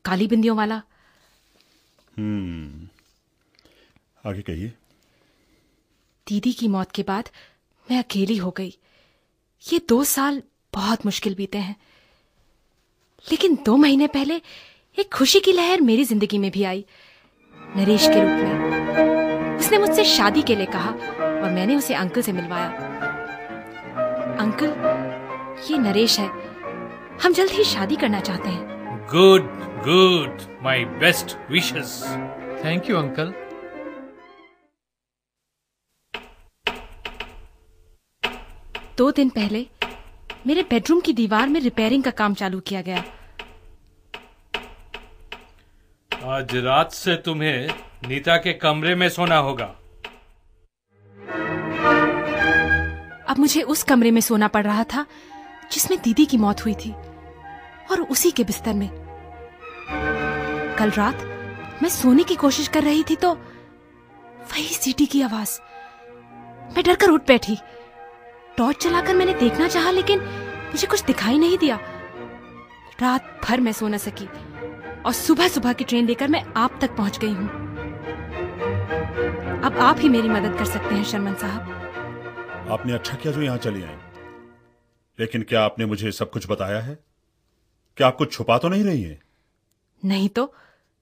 काली 0.06 0.28
बिंदियों 0.28 0.58
वाला। 0.58 0.82
हम्म। 2.18 2.91
आगे 4.26 4.42
कहिए। 4.42 4.74
दीदी 6.28 6.54
की 6.54 6.68
मौत 6.68 6.92
के 6.92 7.04
बाद 7.04 7.30
मैं 7.92 8.00
अकेली 8.00 8.38
हो 8.38 8.52
गई। 8.52 8.78
ये 9.74 9.82
दो 9.90 10.04
साल 10.04 10.42
बहुत 10.74 11.06
मुश्किल 11.06 11.36
बीते 11.36 11.58
हैं। 11.58 11.76
लेकिन 13.32 13.56
दो 13.66 13.76
महीने 13.78 14.08
पहले 14.08 14.42
एक 14.98 15.14
खुशी 15.14 15.40
की 15.40 15.52
लहर 15.52 15.82
मेरी 15.82 16.04
ज़िंदगी 16.04 16.38
में 16.38 16.52
भी 16.52 16.64
आई 16.64 16.86
नरेश 17.78 18.08
के 18.08 18.22
रूप 18.22 18.44
में। 18.44 19.58
उसने 19.58 19.78
मुझसे 19.78 20.06
शादी 20.06 20.42
के 20.42 20.56
लिए 20.56 20.66
कहा 20.66 20.90
और 20.90 21.52
मैंने 21.52 21.76
उसे 21.76 21.94
अंकल 21.94 22.22
से 22.22 22.32
मिलवाया। 22.32 22.70
अंकल 24.42 25.70
ये 25.72 25.78
नरेश 25.78 26.20
है। 26.20 26.28
हम 27.24 27.34
जल्द 27.34 27.52
ही 27.52 27.64
शादी 27.64 27.96
करना 27.96 28.20
चाहते 28.20 28.50
हैं। 28.50 28.98
Good 29.08 29.50
good 29.88 30.64
my 30.64 30.86
best 30.86 31.38
wishes. 31.52 32.02
Thank 32.66 32.90
you 32.90 32.98
uncle. 32.98 33.34
दो 39.02 39.12
दिन 39.12 39.30
पहले 39.30 39.68
मेरे 40.48 40.62
बेडरूम 40.62 41.00
की 41.00 41.14
दीवार 41.14 41.50
में 41.50 41.60
रिपेयरिंग 41.60 42.04
का 42.04 42.12
काम 42.12 42.34
चालू 42.34 42.60
किया 42.60 42.82
गया। 42.82 43.04
आज 46.36 46.56
रात 46.56 46.92
से 46.92 47.16
तुम्हें 47.16 47.70
नीता 48.08 48.36
के 48.38 48.54
कमरे 48.54 48.96
में 48.96 49.10
सोना 49.10 49.38
होगा। 49.38 49.66
अब 53.28 53.40
मुझे 53.40 53.62
उस 53.62 53.84
कमरे 53.84 54.12
में 54.12 54.22
सोना 54.22 54.48
पड़ 54.48 54.64
रहा 54.64 54.84
था 54.84 55.06
जिसमें 55.72 56.00
दीदी 56.02 56.26
की 56.26 56.38
मौत 56.38 56.66
हुई 56.66 56.74
थी 56.74 56.92
और 57.92 58.02
उसी 58.02 58.32
के 58.32 58.44
बिस्तर 58.44 58.74
में। 58.74 58.90
कल 60.80 60.92
रात 60.92 61.18
मैं 61.84 61.90
सोने 61.90 62.24
की 62.24 62.36
कोशिश 62.36 62.68
कर 62.68 62.84
रही 62.84 63.04
थी 63.10 63.16
तो 63.16 63.34
वही 63.34 64.74
सीटी 64.76 65.06
की 65.06 65.22
आवाज़। 65.22 65.60
मैं 66.76 66.84
डरकर 66.84 67.10
उठ 67.10 67.28
बैठी। 67.28 67.58
टॉर्च 68.58 68.84
चलाकर 68.84 69.16
मैंने 69.16 69.34
देखना 69.34 69.68
चाहा 69.68 69.92
लेकिन 69.92 70.20
मुझे 70.72 70.88
कुछ 70.88 71.04
दिखाई 71.04 71.38
नहीं 71.38 71.58
दिया। 71.58 71.80
रात 73.02 73.42
भर 73.46 73.60
मैं 73.60 73.72
सो 73.72 73.88
न 73.88 73.98
सकी 73.98 74.26
और 75.06 75.14
सुबह 75.14 75.48
सुबह 75.48 75.74
की 75.74 75.84
ट्रेन 75.84 76.08
लेकर 76.08 76.28
मैं 76.28 76.44
आप 76.58 76.78
तक 76.82 76.96
पहुँच 76.96 77.20
गई 77.20 77.34
हूँ। 77.34 77.50
अब 79.62 79.78
आप 79.78 80.00
ही 80.00 80.10
मेरी 80.10 80.30
मदद 80.30 80.58
कर 80.58 80.66
सकते 80.66 80.96
हैं 80.96 81.04
शर्मन 81.04 81.34
साहब। 81.34 82.70
आपने 82.72 82.94
अच्छा 82.94 83.16
किया 83.16 83.34
जो 83.34 83.42
यहाँ 83.42 83.58
चली 83.58 83.84
आई। 83.84 83.96
लेकिन 85.20 85.44
क्या 85.44 85.64
आपने 85.64 85.86
मुझे 85.86 86.12
सब 86.12 86.30
कुछ 86.30 86.50
बताया 86.50 86.80
है? 86.80 87.00
क्या 87.98 88.08
आप 88.08 88.16
कुछ 88.16 88.34
छुपा 88.34 88.58
तो 88.58 88.70
नहीं 88.70 88.84
रही 88.84 89.04
हैं? 89.04 89.22
नहीं 90.06 90.30
तो? 90.30 90.54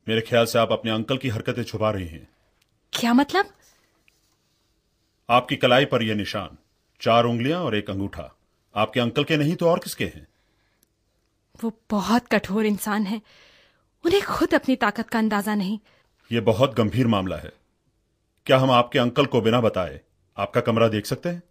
मेरे 0.07 0.21
ख्याल 0.21 0.45
से 0.45 0.59
आप 0.59 0.71
अपने 0.71 0.91
अंकल 0.91 1.17
की 1.17 1.29
हरकतें 1.29 1.63
छुपा 1.63 1.91
रही 1.91 2.07
हैं। 2.07 2.27
क्या 2.93 3.13
मतलब? 3.13 3.45
आपकी 5.29 5.55
कलाई 5.55 5.85
पर 5.85 6.03
यह 6.03 6.15
निशान। 6.15 6.57
चार 7.01 7.25
उंगलियाँ 7.25 7.61
और 7.61 7.75
एक 7.75 7.89
अंगूठा। 7.89 8.35
आपके 8.75 8.99
अंकल 8.99 9.23
के 9.23 9.37
नहीं 9.37 9.55
तो 9.55 9.69
और 9.69 9.79
किसके 9.79 10.05
हैं? 10.05 10.27
वो 11.63 11.73
बहुत 11.89 12.27
कठोर 12.27 12.65
इंसान 12.65 13.05
है। 13.05 13.21
उन्हें 14.03 14.21
खुद 14.21 14.53
अपनी 14.53 14.75
ताकत 14.75 15.09
का 15.09 15.19
अंदाज़ा 15.19 15.55
नहीं। 15.55 15.79
यह 16.31 16.41
बहुत 16.41 16.73
गंभीर 16.73 17.07
मामला 17.07 17.37
है। 17.37 17.51
क्या 18.45 18.57
हम 18.57 18.71
आपके 18.71 18.99
अंकल 18.99 19.25
को 19.25 19.41
बिना 19.41 19.61
बताए 19.61 19.99
आपका 20.37 20.61
कमरा 20.61 20.87
देख 20.87 21.05
सकते 21.05 21.29
हैं? 21.29 21.41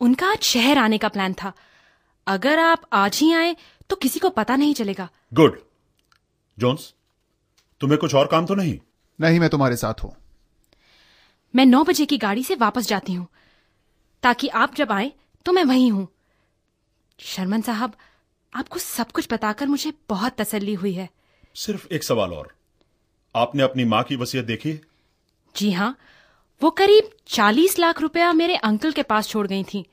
उनका 0.00 0.26
आज 0.26 0.42
शहर 0.42 0.78
आने 0.78 0.98
का 0.98 1.08
प्लान 1.08 1.32
था। 1.32 1.52
अगर 2.26 2.58
आप 2.58 2.82
आज 2.92 3.18
ही 3.18 3.32
आए 3.32 3.56
तो 3.90 3.96
किसी 3.96 4.20
को 4.20 4.30
पता 4.30 4.56
नहीं 4.56 4.74
चलेगा। 4.74 5.08
गुड। 5.34 5.60
जोन्स 6.58 6.92
तुम्हें 7.80 7.98
कुछ 8.00 8.14
और 8.14 8.26
काम 8.26 8.46
तो 8.46 8.54
नहीं? 8.54 8.78
नहीं 9.20 9.40
मैं 9.40 9.48
तुम्हारे 9.48 9.76
साथ 9.76 10.02
हूँ। 10.04 10.14
मैं 11.54 11.66
नौ 11.66 11.84
बजे 11.84 12.06
की 12.06 12.18
गाड़ी 12.18 12.44
से 12.44 12.54
वापस 12.54 12.88
जाती 12.88 13.14
हूँ। 13.14 13.26
ताकि 14.24 14.48
आप 14.48 14.74
जब 14.74 14.92
आए 14.92 15.12
तो 15.46 15.52
मैं 15.52 15.64
वहीं 15.64 15.90
हूँ। 15.92 16.06
शर्मन 17.18 17.62
साहब 17.62 17.96
आपको 18.52 18.78
सब 18.78 19.10
कुछ 19.12 19.26
बताकर 19.32 19.66
मुझे 19.66 19.92
बहुत 20.08 20.36
तसल्ली 20.38 20.74
हुई 20.74 20.92
है। 20.92 21.08
सिर्फ़ 21.56 21.86
एक 21.92 22.04
सवाल 22.04 22.32
और। 22.32 22.54
आपने 23.34 23.62
अपनी 23.62 23.84
माँ 23.84 24.02
की 24.02 24.16
वसीयत 24.16 24.44
देखी 24.44 24.70
है? 24.70 24.80
जी 25.54 25.70
हाँ 25.72 25.96
वो 26.60 26.70
करीब 26.70 27.10
चालीस 27.26 27.78
लाख 27.78 28.00
रुपया 28.00 28.32
मेरे 28.32 28.56
अंकल 28.56 28.92
के 28.92 29.02
पास 29.02 29.28
छोड़ 29.28 29.46
गई 29.46 29.64
थी 29.64 29.84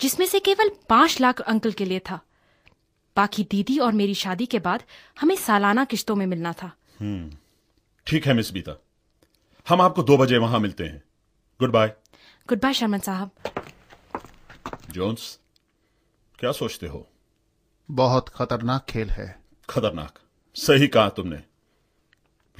जिसमें 0.00 0.26
से 0.26 0.38
केवल 0.40 0.70
पाँच 0.88 1.20
लाख 1.20 1.40
अंकल 1.40 1.72
के 1.72 1.84
लिए 1.84 1.98
था। 2.10 2.20
बाकी 3.16 3.42
दीदी 3.50 3.78
और 3.78 3.92
मेरी 3.92 4.14
शादी 4.14 4.46
के 4.46 4.58
बाद 4.58 4.82
हमें 5.20 5.34
सालाना 5.36 5.84
किश्तों 5.84 6.16
में 6.16 6.26
मिलना 6.26 6.52
था। 6.52 6.70
ठीक 8.06 8.26
है 8.26 8.34
मिस 8.34 8.52
बीता। 8.52 8.80
हम 9.66 9.80
आपको 9.80 10.02
दो 10.02 10.16
बजे 10.16 10.38
वहाँ 10.38 10.60
मिलते 10.60 10.84
हैं। 10.84 11.02
Good 11.60 11.72
bye 11.72 11.94
good 12.48 12.60
bye 12.60 12.74
Sharman 12.74 12.98
साहब। 12.98 13.30
जोन्स 14.92 15.38
क्या 16.38 16.52
सोचते 16.52 16.86
हो? 16.86 17.08
बहुत 17.90 18.28
खतरनाक 18.28 18.84
खेल 18.84 19.10
है। 19.10 19.40
खतरनाक। 19.70 20.18
सही 20.54 20.86
कहा 20.86 21.08
तुमने। 21.08 21.42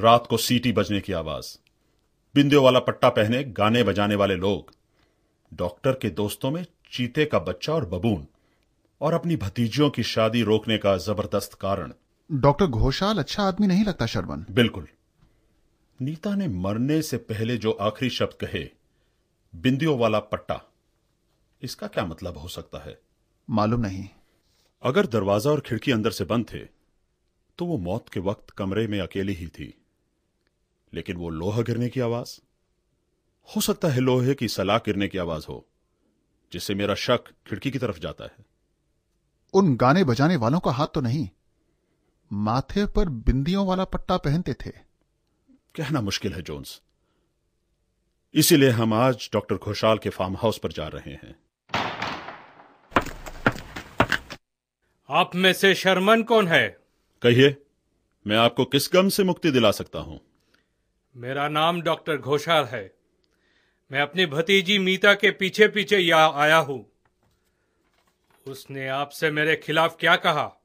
रात 0.00 0.26
को 0.30 0.36
सीटी 0.36 0.72
बजने 0.72 1.00
की 1.00 1.12
आवाज़। 1.12 1.58
बिंदियों 2.34 2.64
वाला 2.64 2.80
पट्टा 2.80 3.08
पहने 3.08 3.44
गाने 3.44 3.82
बजाने 3.82 4.14
वाले 4.14 4.36
लोग। 4.36 4.72
डॉक्टर 5.54 5.92
के 5.92 6.10
दोस्तों 6.10 6.50
में 6.50 6.66
चीते 6.92 7.24
का 7.24 7.38
बच्चा 7.38 7.74
और 7.74 7.86
बबून। 7.86 8.26
और 9.00 9.12
अपनी 9.12 9.36
भतीजियों 9.36 9.90
की 9.90 10.02
शादी 10.02 10.42
रोकने 10.42 10.78
का 10.78 10.96
ज़बरदस्त 10.96 11.54
कारण। 11.54 11.92
डॉक्टर 12.32 12.66
घोषाल 12.66 13.18
अच्छा 13.18 13.42
आदमी 13.42 13.66
नहीं 13.66 13.84
लगता 13.84 14.06
शर्मन। 14.06 14.46
बिल्कुल। 14.50 14.88
नीता 16.00 16.34
ने 16.34 16.48
मरने 16.48 17.02
से 17.02 17.16
पहले 17.16 17.56
जो 17.56 17.70
आखिरी 17.70 18.10
शब्द 18.10 18.46
कहे 18.46 18.68
बिंदियों 19.54 19.98
वाला 19.98 20.18
पट्टा। 20.18 20.71
इसका 21.62 21.86
क्या 21.86 22.04
मतलब 22.06 22.36
हो 22.38 22.48
सकता 22.48 22.78
है? 22.78 22.98
मालूम 23.50 23.80
नहीं। 23.80 24.08
अगर 24.82 25.06
दरवाज़ा 25.06 25.50
और 25.50 25.60
खिड़की 25.60 25.92
अंदर 25.92 26.10
से 26.10 26.24
बंद 26.24 26.46
थे 26.52 26.64
तो 27.58 27.64
वो 27.64 27.76
मौत 27.78 28.08
के 28.08 28.20
वक्त 28.20 28.50
कमरे 28.50 28.86
में 28.86 29.00
अकेली 29.00 29.32
ही 29.32 29.48
थी। 29.48 29.74
लेकिन 30.92 31.16
वो 31.16 31.28
लोहा 31.30 31.62
गिरने 31.62 31.88
की 31.88 32.00
आवाज़? 32.00 32.40
हो 33.48 33.60
सकता 33.60 33.88
है 33.88 34.00
लोहे 34.00 34.34
की 34.34 34.48
सलाह 34.48 34.78
गिरने 34.78 35.08
की 35.08 35.18
आवाज़ 35.18 35.46
हो 35.48 35.66
जिससे 36.52 36.74
मेरा 36.74 36.94
शक 36.94 37.24
खिड़की 37.46 37.70
की 37.70 37.78
तरफ़ 37.78 37.98
जाता 37.98 38.24
है। 38.24 38.44
उन 39.54 39.76
गाने 39.76 40.04
बजाने 40.04 40.36
वालों 40.36 40.60
का 40.60 40.70
हाथ 40.70 40.86
तो 40.86 41.00
नहीं। 41.00 41.28
माथे 42.32 42.86
पर 42.86 43.08
बिंदियों 43.08 43.66
वाला 43.66 43.84
पट्टा 43.84 44.16
पहनते 44.16 44.54
थे। 44.54 44.70
कहना 45.74 46.00
मुश्किल 46.00 46.32
है 46.32 46.42
जोन्स। 46.42 46.80
इसीलिए 48.34 48.70
हम 48.70 48.94
आज 48.94 49.30
डॉक्टर 49.32 49.56
घोषाल 49.56 49.98
के 49.98 50.10
फार्म 50.10 50.36
हाउस 50.36 50.58
पर 50.58 50.72
जा 50.72 50.88
रहे 50.88 51.12
हैं। 51.12 51.34
आप 55.10 55.34
में 55.34 55.52
से 55.52 55.74
शर्मन 55.74 56.22
कौन 56.22 56.48
है? 56.48 56.78
कहिए 57.22 57.56
मैं 58.26 58.36
आपको 58.36 58.64
किस 58.64 58.90
गम 58.92 59.08
से 59.08 59.24
मुक्ति 59.24 59.50
दिला 59.50 59.70
सकता 59.70 59.98
हूँ? 59.98 60.20
मेरा 61.16 61.48
नाम 61.48 61.82
डॉक्टर 61.82 62.16
घोषाल 62.16 62.64
है। 62.64 62.94
मैं 63.92 64.00
अपनी 64.00 64.26
भतीजी 64.26 64.78
मीता 64.78 65.14
के 65.14 65.30
पीछे 65.30 65.68
पीछे 65.68 65.98
यहाँ 65.98 66.32
आया 66.34 66.56
हूँ। 66.56 66.92
उसने 68.46 68.88
आपसे 68.88 69.30
मेरे 69.30 69.56
खिलाफ 69.56 69.96
क्या 70.00 70.16
कहा? 70.16 70.62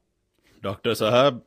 डॉक्टर 0.62 0.94
साहब 0.94 1.44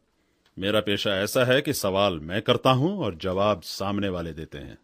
मेरा 0.59 0.79
पेशा 0.79 1.15
ऐसा 1.15 1.45
है 1.45 1.61
कि 1.61 1.73
सवाल 1.73 2.19
मैं 2.19 2.41
करता 2.41 2.69
हूँ 2.69 2.99
और 2.99 3.15
जवाब 3.15 3.61
सामने 3.61 4.09
वाले 4.09 4.33
देते 4.33 4.57
हैं। 4.57 4.77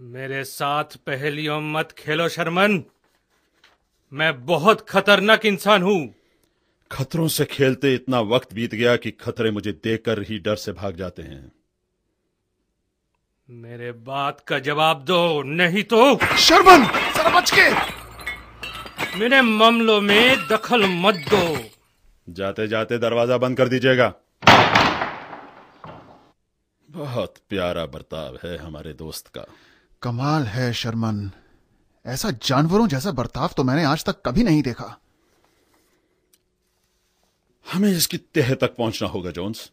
मेरे 0.00 0.44
साथ 0.44 0.84
पहेलियों 0.84 1.60
मत 1.60 1.92
खेलो 1.92 2.28
शर्मन। 2.28 2.84
मैं 4.12 4.46
बहुत 4.46 4.88
खतरनाक 4.88 5.46
इंसान 5.46 5.82
हूँ। 5.82 6.21
खतरों 6.92 7.26
से 7.28 7.44
खेलते 7.44 7.94
इतना 7.94 8.20
वक्त 8.20 8.52
बीत 8.54 8.74
गया 8.74 8.96
कि 8.96 9.10
खतरे 9.10 9.50
मुझे 9.50 9.72
देखकर 9.84 10.22
ही 10.22 10.38
डर 10.38 10.56
से 10.56 10.72
भाग 10.72 10.96
जाते 10.96 11.22
हैं। 11.22 11.52
मेरे 13.48 13.92
बात 13.92 14.40
का 14.40 14.58
जवाब 14.58 15.04
दो 15.04 15.42
नहीं 15.42 15.82
तो 15.84 16.16
शर्मन 16.38 16.84
बच 17.34 17.50
के। 17.50 17.70
मेरे 19.18 19.40
मामलों 19.42 20.00
में 20.00 20.36
दखल 20.48 20.86
मत 20.86 21.24
दो। 21.30 21.44
जाते 22.26 22.66
जाते 22.68 22.98
दरवाज़ा 22.98 23.36
बंद 23.38 23.56
कर 23.56 23.68
दीजिएगा। 23.68 24.12
बहुत 26.88 27.34
प्यारा 27.48 27.84
बर्ताव 27.86 28.38
है 28.44 28.56
हमारे 28.58 28.92
दोस्त 28.92 29.28
का। 29.28 29.46
कमाल 30.02 30.42
है 30.44 30.72
शर्मन 30.72 31.30
ऐसा 32.04 32.30
जानवरों 32.44 32.86
जैसा 32.88 33.10
बर्ताव 33.12 33.50
तो 33.56 33.64
मैंने 33.64 33.84
आज 33.84 34.04
तक 34.04 34.22
कभी 34.26 34.42
नहीं 34.42 34.62
देखा। 34.62 34.96
हमें 37.66 37.90
इसकी 37.90 38.16
तह 38.34 38.54
तक 38.54 38.74
पहुँचना 38.76 39.08
होगा 39.08 39.30
जोन्स। 39.30 39.70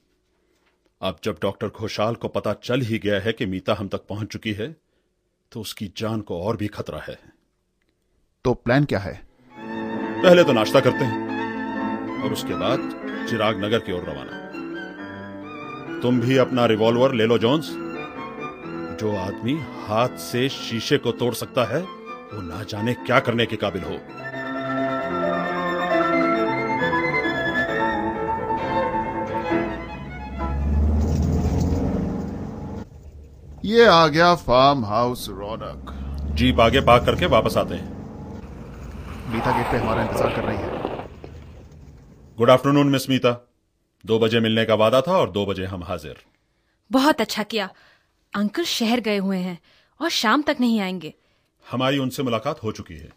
अब 1.02 1.18
जब 1.24 1.38
डॉक्टर 1.42 1.68
घोषाल 1.70 2.16
को 2.16 2.28
पता 2.28 2.54
चल 2.54 2.82
ही 2.82 2.98
गया 3.00 3.20
है 3.20 3.34
कि 3.34 3.46
मीता 3.46 3.74
हम 3.74 3.88
तक 3.88 4.06
पहुँच 4.10 4.28
चुकी 4.28 4.54
है 4.54 4.76
तो 5.52 5.62
उसकी 5.62 5.92
जान 5.98 6.22
को 6.22 6.42
और 6.42 6.58
भी 6.58 6.68
खतरा 6.68 7.00
है। 7.00 7.18
तो 8.46 8.54
प्लान 8.54 8.86
क्या 8.86 9.00
है? 9.00 9.14
पहले 10.24 10.44
तो 10.44 10.54
नाश्ता 10.54 10.80
करते 10.80 11.06
हैं 11.06 12.24
और 12.24 12.34
उसके 12.34 12.56
बाद 12.56 12.80
चिराग 13.30 13.64
नगर 13.66 13.80
की 13.80 13.92
ओर 13.92 14.04
रवाना। 14.04 14.48
तुम 16.02 16.20
भी 16.22 16.38
अपना 16.38 16.66
रिवॉल्वर 16.66 17.14
ले 17.14 17.26
लो 17.26 17.38
जोन्स। 17.38 17.70
जो 19.00 19.16
आदमी 19.18 19.54
हाथ 19.86 20.18
से 20.22 20.48
शीशे 20.50 20.98
को 20.98 21.12
तोड़ 21.14 21.34
सकता 21.34 21.64
है 21.66 21.82
वो 21.82 22.42
ना 22.42 22.64
जाने 22.64 22.94
क्या 22.96 23.20
करने 23.20 23.46
के 23.46 23.56
काबिल 23.56 23.84
हो। 23.84 23.98
ये 33.66 33.86
आ 33.86 34.08
गया 34.08 34.34
फार्म 34.36 34.84
हाउस 34.86 35.28
रौनक 35.30 35.90
जीप 36.36 36.60
आगे 36.60 36.82
पार्क 36.82 37.06
करके 37.06 37.26
वापस 37.26 37.58
आते 37.58 37.76
हैं। 37.76 39.32
मीता 39.32 39.56
गेट 39.58 39.72
पे 39.72 39.78
हमारा 39.78 40.04
इंतज़ार 40.04 40.36
कर 40.36 40.44
रही 40.44 40.58
है। 40.58 41.08
गुड 42.38 42.50
आफ्टरनून 42.50 42.90
मिस 42.90 43.10
मीता 43.10 43.32
दो 44.06 44.20
बजे 44.20 44.40
मिलने 44.40 44.66
का 44.66 44.76
वादा 44.76 45.02
था 45.02 45.18
और 45.18 45.32
दो 45.32 45.46
बजे 45.46 45.66
हम 45.66 45.84
हाजिर। 45.84 46.22
बहुत 46.92 47.22
अच्छा 47.22 47.44
किया। 47.44 47.70
अंकल 48.34 48.64
शहर 48.64 49.00
गए 49.00 49.18
हुए 49.18 49.38
हैं 49.38 49.58
और 50.00 50.10
शाम 50.10 50.42
तक 50.42 50.58
नहीं 50.60 50.80
आएँगे। 50.80 51.14
हमारी 51.66 51.98
उनसे 51.98 52.24
मुलाकात 52.24 52.64
हो 52.64 52.72
चुकी 52.72 52.98
है। 52.98 53.12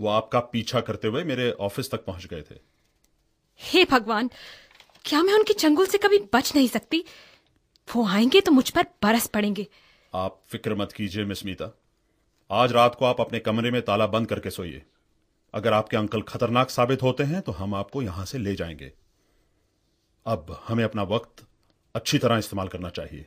वो 0.00 0.08
आपका 0.08 0.40
पीछा 0.52 0.80
करते 0.80 1.08
हुए 1.08 1.24
मेरे 1.24 1.50
ऑफ़िस 1.60 1.90
तक 1.90 2.04
पहुँच 2.04 2.26
गए 2.26 2.42
थे। 2.42 2.60
हे 3.60 3.84
भगवान 3.84 4.30
क्या 5.04 5.22
मैं 5.22 5.34
उनकी 5.34 5.52
चंगुल 5.54 5.86
से 5.86 5.98
कभी 5.98 6.18
बच 6.34 6.54
नहीं 6.56 6.68
सकती? 6.68 7.04
वो 7.96 8.06
आएँगे 8.06 8.40
तो 8.40 8.52
मुझ 8.52 8.68
पर 8.70 8.86
बरस 9.02 9.26
पड़ेंगे। 9.26 9.66
आप 10.12 10.40
फ़िक्र 10.46 10.74
मत 10.74 10.92
कीजिए 10.92 11.24
मिस 11.24 11.44
मीता। 11.46 11.72
आज 12.50 12.72
रात 12.72 12.94
को 12.94 13.04
आप 13.04 13.20
अपने 13.20 13.38
कमरे 13.38 13.70
में 13.70 13.80
ताला 13.82 14.06
बंद 14.06 14.26
करके 14.26 14.50
सोइए। 14.50 14.82
अगर 15.54 15.72
आपके 15.72 15.96
अंकल 15.96 16.22
खतरनाक 16.22 16.70
साबित 16.70 17.02
होते 17.02 17.24
हैं 17.24 17.40
तो 17.42 17.52
हम 17.52 17.74
आपको 17.74 18.02
यहाँ 18.02 18.24
से 18.24 18.38
ले 18.38 18.54
जाएँगे। 18.54 18.92
अब 20.26 20.58
हमें 20.68 20.84
अपना 20.84 21.02
वक्त 21.02 21.44
अच्छी 21.94 22.18
तरह 22.18 22.38
इस्तेमाल 22.38 22.68
करना 22.68 22.88
चाहिए। 22.90 23.26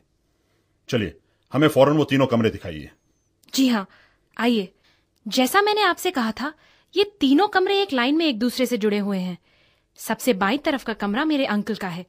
चलिए 0.90 1.18
हमें 1.54 1.68
फ़ौरन 1.68 1.98
वो 1.98 2.04
तीनों 2.04 2.28
कमरे 2.28 2.50
दिखाइए। 2.50 2.90
जी 3.54 3.68
हाँ 3.68 3.88
आइए। 4.38 4.72
जैसा 5.26 5.62
मैंने 5.62 5.82
आपसे 5.82 6.12
कहा 6.12 6.32
था 6.32 6.54
ये 6.94 7.04
तीनों 7.20 7.48
कमरे 7.48 7.82
एक 7.82 7.94
लाइन 7.94 8.18
में 8.18 8.26
एक 8.26 8.40
दूसरे 8.40 8.66
से 8.66 8.78
जुड़े 8.78 8.98
हुए 8.98 9.20
हैं। 9.20 9.38
सबसे 10.00 10.34
बाई 10.34 10.58
तरफ़ 10.58 10.86
का 10.86 10.94
कमरा 10.94 11.26
मेरे 11.26 11.46
अंकल 11.46 11.76
का 11.76 11.88
है। 11.88 12.06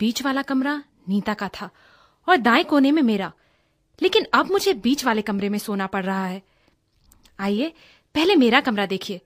बीच 0.00 0.22
वाला 0.22 0.42
कमरा 0.42 0.82
नीता 1.08 1.34
का 1.34 1.48
था 1.48 1.70
और 2.28 2.36
दाएँ 2.36 2.64
कोने 2.64 2.92
में 2.92 3.02
मेरा। 3.02 3.32
लेकिन 4.02 4.26
अब 4.34 4.50
मुझे 4.50 4.74
बीच 4.74 5.04
वाले 5.04 5.22
कमरे 5.22 5.48
में 5.48 5.58
सोना 5.58 5.86
पड़ 5.86 6.04
रहा 6.04 6.26
है। 6.26 6.42
आइए 7.40 7.72
पहले 8.14 8.36
मेरा 8.36 8.60
कमरा 8.60 8.86
देखिए। 8.86 9.20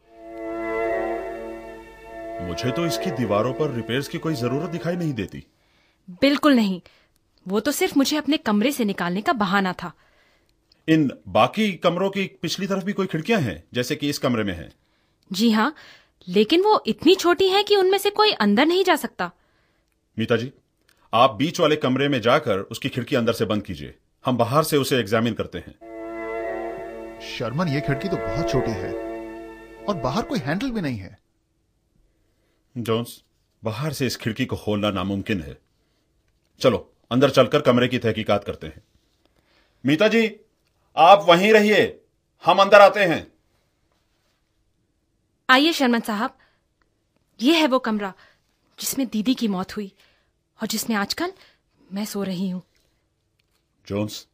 मुझे 2.40 2.70
तो 2.70 2.86
इसकी 2.86 3.10
दीवारों 3.10 3.52
पर 3.54 3.70
रिपेयर्स 3.70 4.08
की 4.08 4.18
कोई 4.18 4.34
ज़रूरत 4.34 4.70
दिखाई 4.70 4.96
नहीं 4.96 5.12
देती। 5.12 5.44
बिल्कुल 6.10 6.54
नहीं। 6.54 6.80
वो 7.48 7.60
तो 7.60 7.72
सिर्फ़ 7.72 7.98
मुझे 7.98 8.16
अपने 8.16 8.36
कमरे 8.36 8.72
से 8.72 8.84
निकालने 8.84 9.20
का 9.20 9.32
बहाना 9.32 9.72
था। 9.72 9.92
इन 10.88 11.10
बाकी 11.28 11.72
कमरों 11.72 12.10
की 12.10 12.26
पिछली 12.42 12.66
तरफ़ 12.66 12.84
भी 12.84 12.92
कोई 12.92 13.06
खिड़कियाँ 13.06 13.40
हैं 13.40 13.64
जैसे 13.74 13.96
कि 13.96 14.08
इस 14.08 14.18
कमरे 14.18 14.44
में 14.44 14.54
है? 14.54 14.72
जी 15.32 15.50
हाँ 15.50 15.74
लेकिन 16.28 16.62
वो 16.62 16.82
इतनी 16.86 17.14
छोटी 17.14 17.48
है 17.48 17.62
कि 17.62 17.76
उनमें 17.76 17.98
से 17.98 18.10
कोई 18.10 18.32
अंदर 18.32 18.66
नहीं 18.66 18.84
जा 18.84 18.96
सकता। 18.96 19.30
मीता 20.18 20.36
जी 20.36 20.52
आप 21.12 21.34
बीच 21.34 21.60
वाले 21.60 21.76
कमरे 21.76 22.08
में 22.08 22.20
जाकर 22.20 22.58
उसकी 22.60 22.88
खिड़की 22.88 23.16
अंदर 23.16 23.32
से 23.32 23.44
बंद 23.44 23.62
कीजिए। 23.62 23.94
हम 24.24 24.36
बाहर 24.36 24.64
से 24.64 24.76
उसे 24.76 24.98
एग्जामिन 24.98 25.34
करते 25.34 25.58
हैं। 25.58 25.72
शर्मन 27.28 27.68
ये 27.68 27.80
खिड़की 27.80 28.08
तो 28.08 28.16
बहुत 28.16 28.50
छोटी 28.50 28.70
है 28.70 28.92
और 29.84 29.94
बाहर 29.94 30.22
कोई 30.22 30.38
हैंडल 30.38 30.70
भी 30.70 30.80
नहीं 30.80 30.98
है। 30.98 31.18
जोन्स 32.78 33.22
बाहर 33.64 33.92
से 33.92 34.06
इस 34.06 34.16
खिड़की 34.16 34.46
को 34.46 34.56
खोलना 34.56 34.90
नामुमकिन 34.90 35.42
है। 35.42 35.56
चलो 36.60 36.92
अंदर 37.10 37.30
चलकर 37.30 37.60
कमरे 37.60 37.88
की 37.88 37.98
तहकीकात 37.98 38.44
करते 38.44 38.66
हैं। 38.66 38.82
मीता 39.84 40.08
जी 40.08 40.36
आप 40.96 41.26
वहीं 41.28 41.52
रहिए। 41.52 42.00
हम 42.44 42.58
अंदर 42.58 42.80
आते 42.80 43.00
हैं। 43.00 43.26
आइए 45.50 45.72
शर्मन 45.72 46.00
साहब। 46.00 46.38
ये 47.40 47.54
है 47.54 47.66
वो 47.66 47.78
कमरा 47.78 48.12
जिसमें 48.80 49.06
दीदी 49.08 49.34
की 49.34 49.48
मौत 49.48 49.76
हुई। 49.76 49.92
और 50.60 50.66
जिसमें 50.66 50.96
आजकल 50.96 51.32
मैं 51.92 52.04
सो 52.04 52.22
रही 52.22 52.48
हूँ। 52.50 52.62
जोन्स 53.86 54.26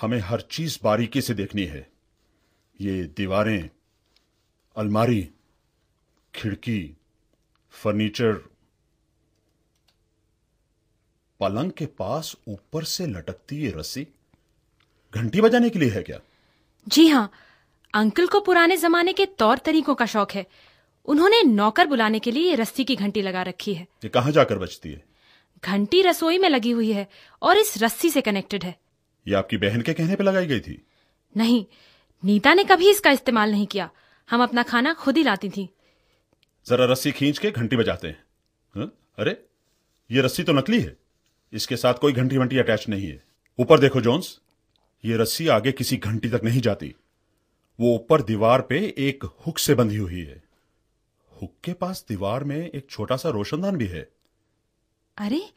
हमें 0.00 0.18
हर 0.18 0.40
चीज़ 0.40 0.78
बारीकी 0.84 1.20
से 1.20 1.34
देखनी 1.34 1.64
है। 1.64 1.86
ये 2.80 3.02
दीवारें 3.16 3.70
अलमारी 4.76 5.28
खिड़की 6.34 6.96
फर्नीचर 7.70 8.32
पलंग 11.40 11.70
के 11.70 11.86
पास 11.86 12.36
ऊपर 12.48 12.84
से 12.84 13.06
लटकती 13.06 13.56
ये 13.56 13.70
रस्सी 13.70 14.06
घंटी 15.14 15.40
बजाने 15.40 15.70
के 15.70 15.78
लिए 15.78 15.90
है 15.90 16.02
क्या? 16.02 16.18
जी 16.88 17.08
हाँ 17.08 17.30
अंकल 17.94 18.26
को 18.26 18.40
पुराने 18.40 18.76
जमाने 18.76 19.12
के 19.12 19.26
तौर 19.26 19.58
तरीकों 19.58 19.94
का 19.94 20.06
शौक 20.06 20.32
है। 20.32 20.46
उन्होंने 21.06 21.42
नौकर 21.42 21.86
बुलाने 21.86 22.18
के 22.18 22.30
लिए 22.30 22.48
ये 22.50 22.54
रस्सी 22.54 22.84
की 22.84 22.96
घंटी 22.96 23.22
लगा 23.22 23.42
रखी 23.42 23.74
है। 23.74 23.82
ये 23.82 24.08
कहाँ 24.08 24.32
जाकर 24.32 24.58
बजती 24.58 24.92
है? 24.92 25.07
घंटी 25.64 26.02
रसोई 26.02 26.38
में 26.38 26.48
लगी 26.48 26.70
हुई 26.70 26.92
है 26.92 27.08
और 27.42 27.58
इस 27.58 27.82
रस्सी 27.82 28.10
से 28.10 28.20
कनेक्टेड 28.20 28.64
है। 28.64 28.76
ये 29.28 29.34
आपकी 29.34 29.56
बहन 29.56 29.82
के 29.82 29.92
कहने 29.92 30.16
पे 30.16 30.24
लगाई 30.24 30.46
गई 30.46 30.60
थी? 30.60 30.86
नहीं 31.36 31.64
नीता 32.24 32.54
ने 32.54 32.64
कभी 32.64 32.90
इसका 32.90 33.10
इस्तेमाल 33.10 33.50
नहीं 33.50 33.66
किया। 33.66 33.90
हम 34.30 34.42
अपना 34.42 34.62
खाना 34.62 34.94
खुद 34.94 35.16
ही 35.16 35.22
लाती 35.22 35.50
थी। 35.50 35.68
जरा 36.66 36.84
रस्सी 36.84 37.12
खींच 37.12 37.38
के 37.38 37.50
घंटी 37.50 37.76
बजाते 37.76 38.08
हैं। 38.08 38.24
हाँ? 38.74 38.92
अरे 39.18 39.44
ये 40.10 40.20
रस्सी 40.20 40.42
तो 40.42 40.52
नकली 40.52 40.80
है। 40.80 40.96
इसके 41.52 41.76
साथ 41.76 41.94
कोई 41.94 42.12
घंटी 42.12 42.38
वंटी 42.38 42.58
अटैच 42.58 42.88
नहीं 42.88 43.06
है। 43.06 43.24
ऊपर 43.58 43.78
देखो 43.78 44.00
जोन्स 44.00 44.40
ये 45.04 45.16
रस्सी 45.16 45.48
आगे 45.48 45.72
किसी 45.72 45.96
घंटी 45.96 46.28
तक 46.28 46.40
नहीं 46.44 46.60
जाती। 46.60 46.94
वो 47.80 47.94
ऊपर 47.94 48.22
दीवार 48.22 48.60
पे 48.60 48.94
एक 48.98 49.24
हुक 49.24 49.58
से 49.58 49.74
बंधी 49.74 49.96
हुई 49.96 50.20
है। 50.20 50.42
हुक 51.42 51.54
के 51.64 51.72
पास 51.72 52.04
दीवार 52.08 52.44
में 52.44 52.70
एक 52.70 52.86
छोटा 52.90 53.16
सा 53.16 53.28
रोशनदान 53.28 53.76
भी 53.76 53.86
है। 53.86 54.08
अरे 55.18 55.50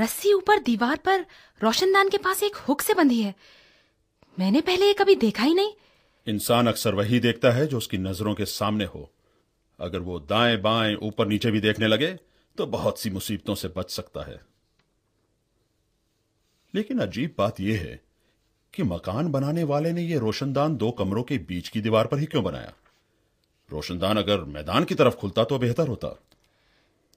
रस्सी 0.00 0.32
ऊपर 0.32 0.58
दीवार 0.58 0.96
पर 0.96 1.26
रोशनदान 1.62 2.08
के 2.08 2.18
पास 2.18 2.42
एक 2.42 2.56
हुक 2.56 2.80
से 2.80 2.94
बंधी 2.94 3.20
है। 3.22 3.34
मैंने 4.38 4.60
पहले 4.60 4.86
ये 4.86 4.94
कभी 4.94 5.14
देखा 5.14 5.42
ही 5.42 5.54
नहीं। 5.54 5.72
इंसान 6.26 6.66
अक्सर 6.66 6.94
वही 6.94 7.20
देखता 7.20 7.50
है 7.50 7.66
जो 7.66 7.78
उसकी 7.78 7.98
नज़रों 7.98 8.34
के 8.34 8.44
सामने 8.44 8.84
हो। 8.84 9.10
अगर 9.80 9.98
वो 9.98 10.18
दाएँ 10.20 10.56
बाएँ 10.56 10.94
ऊपर 10.94 11.26
नीचे 11.26 11.50
भी 11.50 11.60
देखने 11.60 11.86
लगे 11.86 12.18
तो 12.58 12.66
बहुत 12.66 13.00
सी 13.00 13.10
मुसीबतों 13.10 13.54
से 13.54 13.68
बच 13.68 13.90
सकता 13.90 14.22
है। 14.22 14.40
लेकिन 16.74 16.98
अजीब 16.98 17.34
बात 17.38 17.60
यह 17.60 17.80
है 17.80 18.00
कि 18.74 18.82
मकान 18.82 19.28
बनाने 19.28 19.64
वाले 19.64 19.92
ने 19.92 20.02
यह 20.02 20.18
रोशनदान 20.18 20.76
दो 20.76 20.90
कमरों 20.90 21.22
के 21.22 21.38
बीच 21.38 21.68
की 21.68 21.80
दीवार 21.80 22.06
पर 22.06 22.18
ही 22.18 22.26
क्यों 22.26 22.44
बनाया? 22.44 22.72
रोशनदान 23.72 24.16
अगर 24.16 24.40
मैदान 24.40 24.84
की 24.84 24.94
तरफ़ 24.94 25.14
खुलता 25.14 25.44
तो 25.44 25.58
बेहतर 25.58 25.88
होता। 25.88 26.18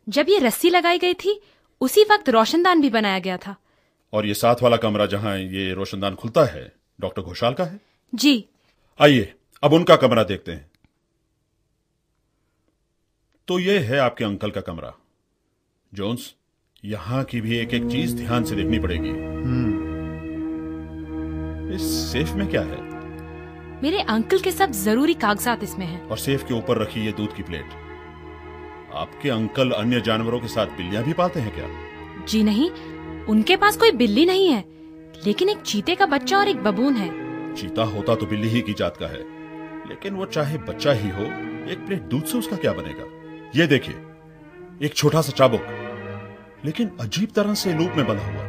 जब 0.09 0.25
ये 0.29 0.39
रस्सी 0.39 0.69
लगाई 0.69 0.99
गई 0.99 1.13
थी 1.13 1.41
उसी 1.81 2.03
वक्त 2.03 2.29
रोशनदान 2.29 2.81
भी 2.81 2.89
बनाया 2.89 3.19
गया 3.19 3.37
था। 3.37 3.55
और 4.13 4.25
ये 4.25 4.33
साथ 4.33 4.55
वाला 4.63 4.77
कमरा 4.77 5.05
जहाँ 5.05 5.37
ये 5.37 5.73
रोशनदान 5.73 6.15
खुलता 6.15 6.43
है 6.45 6.71
डॉक्टर 6.99 7.21
घोषाल 7.21 7.53
का 7.53 7.63
है? 7.63 7.79
जी। 8.15 8.45
आइए 9.01 9.33
अब 9.63 9.73
उनका 9.73 9.95
कमरा 9.95 10.23
देखते 10.23 10.51
हैं। 10.51 10.71
तो 13.47 13.59
ये 13.59 13.79
है 13.79 13.99
आपके 13.99 14.25
अंकल 14.25 14.51
का 14.51 14.61
कमरा। 14.61 14.93
जोन्स 15.93 16.35
यहाँ 16.85 17.23
की 17.23 17.41
भी 17.41 17.57
एक 17.57 17.73
एक 17.73 17.87
चीज़ 17.91 18.15
ध्यान 18.15 18.43
से 18.43 18.55
देखनी 18.55 18.79
पड़ेगी। 18.79 19.09
इस 21.75 21.81
सेफ़ 22.11 22.33
में 22.33 22.47
क्या 22.47 22.61
है? 22.61 22.81
मेरे 23.83 24.01
अंकल 24.01 24.39
के 24.39 24.51
सब 24.51 24.71
ज़रूरी 24.71 25.13
कागजात 25.13 25.63
इसमें 25.63 25.85
हैं। 25.85 26.07
और 26.09 26.17
सेफ़ 26.17 26.45
के 26.45 26.53
ऊपर 26.53 26.77
रखी 26.77 27.05
ये 27.05 27.11
दूध 27.11 27.35
की 27.35 27.43
प्लेट। 27.43 27.86
आपके 28.97 29.29
अंकल 29.29 29.71
अन्य 29.71 30.01
जानवरों 30.01 30.39
के 30.39 30.47
साथ 30.47 30.67
बिल्लियाँ 30.77 31.03
भी 31.03 31.13
पालते 31.13 31.39
हैं 31.39 31.53
क्या? 31.55 32.25
जी 32.25 32.43
नहीं 32.43 32.69
उनके 33.25 33.55
पास 33.55 33.77
कोई 33.77 33.91
बिल्ली 33.91 34.25
नहीं 34.25 34.47
है 34.49 34.63
लेकिन 35.25 35.49
एक 35.49 35.61
चीते 35.61 35.95
का 35.95 36.05
बच्चा 36.05 36.37
और 36.37 36.47
एक 36.47 36.63
बबून 36.63 36.95
है। 36.95 37.09
चीता 37.55 37.83
होता 37.85 38.15
तो 38.15 38.25
बिल्ली 38.25 38.47
ही 38.47 38.61
की 38.61 38.73
जात 38.73 38.97
का 38.97 39.07
है 39.07 39.21
लेकिन 39.89 40.13
वो 40.13 40.25
चाहे 40.25 40.57
बच्चा 40.57 40.91
ही 40.91 41.09
हो 41.09 41.23
एक 41.71 41.85
प्लेट 41.85 42.01
दूध 42.01 42.23
से 42.23 42.37
उसका 42.37 42.57
क्या 42.57 42.73
बनेगा? 42.73 43.05
ये 43.55 43.67
देखिए 43.67 43.95
एक 44.85 44.93
छोटा 44.95 45.21
सा 45.21 45.31
चाबुक 45.31 45.61
लेकिन 46.65 46.91
अजीब 46.99 47.31
तरह 47.35 47.53
से 47.53 47.73
लूप 47.73 47.91
में 47.97 48.07
बंधा 48.07 48.25
हुआ। 48.25 48.45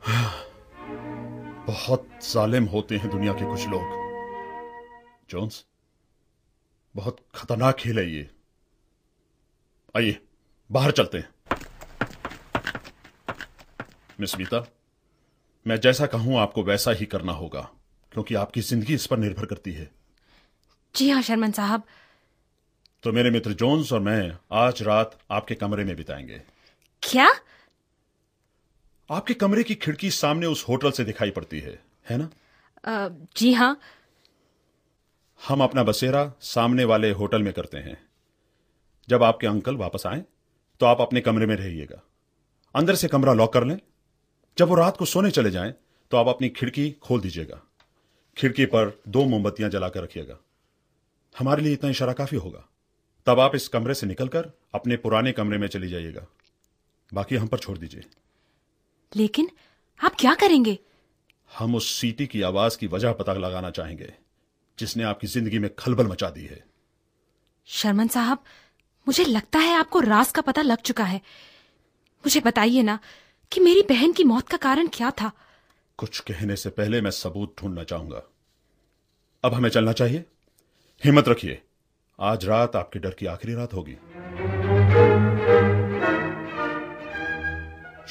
बहुत 1.66 2.08
जालिम 2.22 2.64
होते 2.64 2.96
हैं 2.96 3.10
दुनिया 3.10 3.32
के 3.32 3.44
कुछ 3.44 3.68
लोग। 3.68 3.98
जोन्स 5.30 5.64
बहुत 6.94 7.16
खतरनाक 7.34 7.74
खेल 7.74 7.98
है 7.98 8.10
ये। 8.12 8.28
आइए 9.96 10.18
बाहर 10.70 10.90
चलते 10.90 11.18
हैं। 11.18 11.28
मिस 14.20 14.38
मीता 14.38 14.66
मैं 15.66 15.80
जैसा 15.80 16.06
कहूँ 16.06 16.38
आपको 16.38 16.62
वैसा 16.64 16.90
ही 16.90 17.06
करना 17.06 17.32
होगा 17.32 17.60
क्योंकि 18.12 18.34
आपकी 18.34 18.60
ज़िंदगी 18.60 18.94
इस 18.94 19.06
पर 19.06 19.18
निर्भर 19.18 19.46
करती 19.46 19.72
है। 19.72 19.90
जी 20.96 21.10
हाँ 21.10 21.22
शर्मन 21.22 21.50
साहब। 21.50 21.82
तो 23.02 23.12
मेरे 23.12 23.30
मित्र 23.30 23.52
जोन्स 23.52 23.92
और 23.92 24.00
मैं 24.00 24.38
आज 24.52 24.82
रात 24.82 25.18
आपके 25.30 25.54
कमरे 25.54 25.84
में 25.84 25.96
बिताएँगे। 25.96 26.42
क्या? 27.02 27.30
आपके 29.10 29.34
कमरे 29.34 29.62
की 29.62 29.74
खिड़की 29.74 30.10
सामने 30.10 30.46
उस 30.46 30.64
होटल 30.68 30.90
से 30.90 31.04
दिखाई 31.04 31.30
पड़ती 31.30 31.60
है 31.60 31.82
है 32.10 32.18
ना? 32.18 32.30
अ, 32.84 33.08
जी 33.36 33.52
हाँ। 33.52 33.80
हम 35.48 35.62
अपना 35.62 35.82
बसेरा 35.82 36.32
सामने 36.40 36.84
वाले 36.84 37.10
होटल 37.10 37.42
में 37.42 37.52
करते 37.52 37.78
हैं। 37.78 38.09
जब 39.10 39.22
आपके 39.22 39.46
अंकल 39.46 39.76
वापस 39.76 40.06
आए 40.06 40.22
तो 40.80 40.86
आप 40.86 41.00
अपने 41.00 41.20
कमरे 41.20 41.46
में 41.46 41.54
रहिएगा। 41.56 42.02
अंदर 42.74 42.94
से 42.94 43.08
कमरा 43.08 43.32
लॉक 43.32 43.52
कर 43.52 43.64
लें। 43.64 43.78
जब 44.58 44.68
वो 44.68 44.74
रात 44.74 44.96
को 44.96 45.04
सोने 45.04 45.30
चले 45.30 45.50
जाएँ 45.50 45.74
तो 46.10 46.16
आप 46.16 46.28
अपनी 46.28 46.48
खिड़की 46.48 46.90
खोल 47.02 47.20
दीजिएगा। 47.20 47.60
खिड़की 48.36 48.64
पर 48.66 49.00
दो 49.08 49.24
मोमबत्तियाँ 49.24 49.70
जलाकर 49.70 50.02
रखिएगा। 50.02 50.38
हमारे 51.34 51.62
लिए 51.62 51.72
इतना 51.72 51.90
इशारा 51.90 52.12
काफ़ी 52.12 52.36
होगा। 52.36 52.64
तब 53.26 53.40
आप 53.40 53.54
इस 53.54 53.68
कमरे 53.68 53.94
से 53.94 54.06
निकलकर 54.06 54.50
अपने 54.74 54.96
पुराने 54.96 55.32
कमरे 55.32 55.58
में 55.58 55.66
चली 55.68 55.88
जाइएगा। 55.88 56.26
बाकी 57.12 57.36
हम 57.36 57.46
पर 57.46 57.58
छोड़ 57.58 57.76
दीजिए। 57.78 58.04
लेकिन 59.16 59.50
आप 60.00 60.14
क्या 60.18 60.34
करेंगे? 60.34 60.78
हम 61.50 61.74
उस 61.74 61.90
सीटी 61.90 62.26
की 62.26 62.42
आवाज़ 62.42 62.78
की 62.78 62.86
वजह 62.86 63.12
पता 63.12 63.32
लगाना 63.32 63.70
चाहेंगे 63.70 64.12
जिसने 64.78 65.02
आपकी 65.02 65.26
ज़िंदगी 65.26 65.58
में 65.58 65.70
खलबल 65.74 66.06
मचा 66.06 66.30
दी 66.30 66.44
है। 66.44 66.64
शर्मन 67.66 68.08
साहब 68.08 68.44
मुझे 69.10 69.24
लगता 69.24 69.58
है 69.58 69.74
आपको 69.76 70.00
राज 70.00 70.32
का 70.32 70.42
पता 70.42 70.62
लग 70.62 70.78
चुका 70.78 71.04
है। 71.04 71.16
मुझे 72.24 72.40
बताइए 72.40 72.82
ना 72.82 72.98
कि 73.52 73.60
मेरी 73.60 73.82
बहन 73.82 74.12
की 74.12 74.24
मौत 74.24 74.48
का 74.48 74.56
कारण 74.56 74.86
क्या 74.86 75.10
था? 75.10 75.30
कुछ 75.98 76.20
कहने 76.20 76.56
से 76.56 76.70
पहले 76.70 77.00
मैं 77.00 77.10
सबूत 77.10 77.54
ढूंढना 77.60 77.84
चाहूँगा। 77.84 78.22
अब 79.44 79.54
हमें 79.54 79.70
चलना 79.70 79.92
चाहिए। 79.92 80.24
हिम्मत 81.04 81.28
रखिए। 81.28 81.62
आज 82.20 82.44
रात 82.44 82.76
आपके 82.76 82.98
डर 82.98 83.10
की 83.10 83.26
आखिरी 83.26 83.54
रात 83.54 83.74
होगी। 83.74 83.94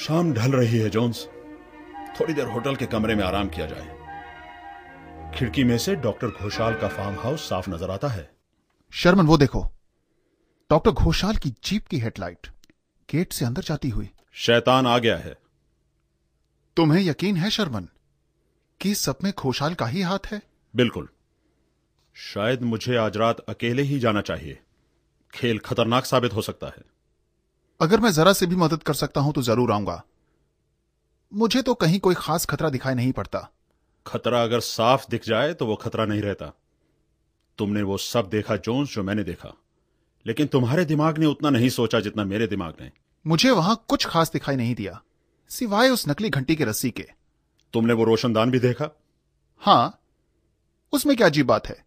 शाम 0.04 0.32
ढल 0.32 0.52
रही 0.52 0.78
है 0.78 0.90
जोन्स। 0.90 1.26
थोड़ी 2.20 2.34
देर 2.34 2.46
होटल 2.46 2.76
के 2.76 2.86
कमरे 2.86 3.14
में 3.14 3.24
आराम 3.24 3.48
किया 3.48 3.66
जाए। 3.66 3.88
खिड़की 5.38 5.64
में 5.64 5.78
से 5.78 5.96
डॉक्टर 5.96 6.28
घोषाल 6.28 6.74
का 6.74 6.88
फार्म 6.88 7.16
हाउस 7.20 7.48
साफ़ 7.48 7.70
नज़र 7.70 7.90
आता 7.90 8.08
है। 8.08 8.30
शर्मन 8.90 9.26
वो 9.26 9.38
देखो। 9.38 9.70
डॉक्टर 10.70 10.90
घोषाल 10.90 11.36
की 11.36 11.50
जीप 11.64 11.86
की 11.86 11.98
हेडलाइट 11.98 12.46
गेट 13.08 13.32
से 13.32 13.44
अंदर 13.44 13.62
जाती 13.62 13.88
हुई। 13.88 14.10
शैतान 14.32 14.86
आ 14.86 14.98
गया 14.98 15.16
है। 15.16 15.36
तुम्हें 16.76 17.02
यकीन 17.02 17.36
है 17.36 17.50
शर्मन 17.50 17.88
कि 18.80 18.94
सब 18.94 19.16
में 19.24 19.32
घोषाल 19.38 19.74
का 19.74 19.86
ही 19.86 20.02
हाथ 20.02 20.26
है? 20.26 20.42
बिल्कुल। 20.76 21.08
शायद 22.14 22.62
मुझे 22.62 22.96
आज 22.96 23.16
रात 23.16 23.40
अकेले 23.40 23.82
ही 23.82 23.98
जाना 23.98 24.20
चाहिए। 24.20 24.58
खेल 25.34 25.58
खतरनाक 25.58 26.04
साबित 26.04 26.32
हो 26.32 26.42
सकता 26.42 26.66
है। 26.66 26.84
अगर 27.80 28.00
मैं 28.00 28.12
जरा 28.12 28.32
से 28.32 28.46
भी 28.46 28.56
मदद 28.56 28.82
कर 28.82 28.94
सकता 28.94 29.20
हूँ 29.20 29.32
तो 29.32 29.42
ज़रूर 29.42 29.72
आऊँगा। 29.72 30.02
मुझे 31.34 31.62
तो 31.62 31.74
कहीं 31.74 32.00
कोई 32.00 32.14
खास 32.14 32.46
खतरा 32.46 32.68
दिखाई 32.68 32.94
नहीं 32.94 33.12
पड़ता। 33.12 33.48
खतरा 34.06 34.42
अगर 34.42 34.60
साफ़ 34.60 35.06
दिख 35.10 35.24
जाए 35.24 35.54
तो 35.54 35.66
वो 35.66 35.76
खतरा 35.76 36.04
नहीं 36.04 36.22
रहता। 36.22 36.52
तुमने 37.58 37.82
वो 37.82 37.96
सब 37.98 38.28
देखा 38.28 38.56
जोन्स 38.56 38.94
जो 38.94 39.02
मैंने 39.02 39.24
देखा। 39.24 39.59
लेकिन 40.26 40.46
तुम्हारे 40.46 40.84
दिमाग 40.84 41.18
ने 41.18 41.26
उतना 41.26 41.50
नहीं 41.50 41.68
सोचा 41.68 42.00
जितना 42.00 42.24
मेरे 42.24 42.46
दिमाग 42.46 42.74
ने। 42.80 42.90
मुझे 43.26 43.50
वहाँ 43.50 43.84
कुछ 43.88 44.06
खास 44.06 44.32
दिखाई 44.32 44.56
नहीं 44.56 44.74
दिया 44.74 45.02
सिवाय 45.48 45.90
उस 45.90 46.08
नकली 46.08 46.30
घंटी 46.30 46.56
की 46.56 46.64
रस्सी 46.64 46.90
के। 46.90 47.06
तुमने 47.72 47.92
वो 47.92 48.04
रोशनदान 48.04 48.50
भी 48.50 48.58
देखा? 48.58 48.90
हाँ 49.58 50.00
उसमें 50.92 51.16
क्या 51.16 51.26
अजीब 51.26 51.46
बात 51.46 51.66
है? 51.66 51.84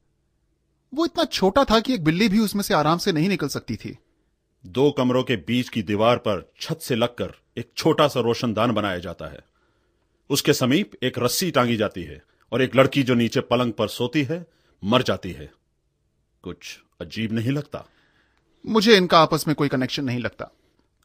वो 0.93 1.05
इतना 1.05 1.23
छोटा 1.23 1.63
था 1.63 1.79
कि 1.79 1.93
एक 1.93 2.03
बिल्ली 2.03 2.29
भी 2.29 2.39
उसमें 2.39 2.63
से 2.63 2.73
आराम 2.73 2.97
से 2.97 3.11
नहीं 3.11 3.29
निकल 3.29 3.47
सकती 3.47 3.75
थी। 3.75 3.97
दो 4.65 4.91
कमरों 4.91 5.23
के 5.23 5.35
बीच 5.35 5.69
की 5.69 5.83
दीवार 5.83 6.17
पर 6.17 6.53
छत 6.61 6.79
से 6.81 6.95
लगकर 6.95 7.33
एक 7.57 7.71
छोटा 7.77 8.07
सा 8.07 8.19
रोशनदान 8.19 8.71
बनाया 8.71 8.99
जाता 8.99 9.25
है। 9.25 9.39
उसके 10.29 10.53
समीप 10.53 10.91
एक 11.03 11.19
रस्सी 11.19 11.51
टांगी 11.51 11.77
जाती 11.77 12.03
है 12.03 12.21
और 12.51 12.61
एक 12.61 12.75
लड़की 12.75 13.03
जो 13.03 13.13
नीचे 13.13 13.39
पलंग 13.39 13.73
पर 13.73 13.87
सोती 13.87 14.23
है 14.23 14.45
मर 14.83 15.01
जाती 15.01 15.31
है। 15.31 15.51
कुछ 16.43 16.79
अजीब 17.01 17.31
नहीं 17.31 17.51
लगता। 17.51 17.85
मुझे 18.65 18.97
इनका 18.97 19.19
आपस 19.19 19.47
में 19.47 19.55
कोई 19.55 19.67
कनेक्शन 19.67 20.03
नहीं 20.03 20.19
लगता। 20.19 20.51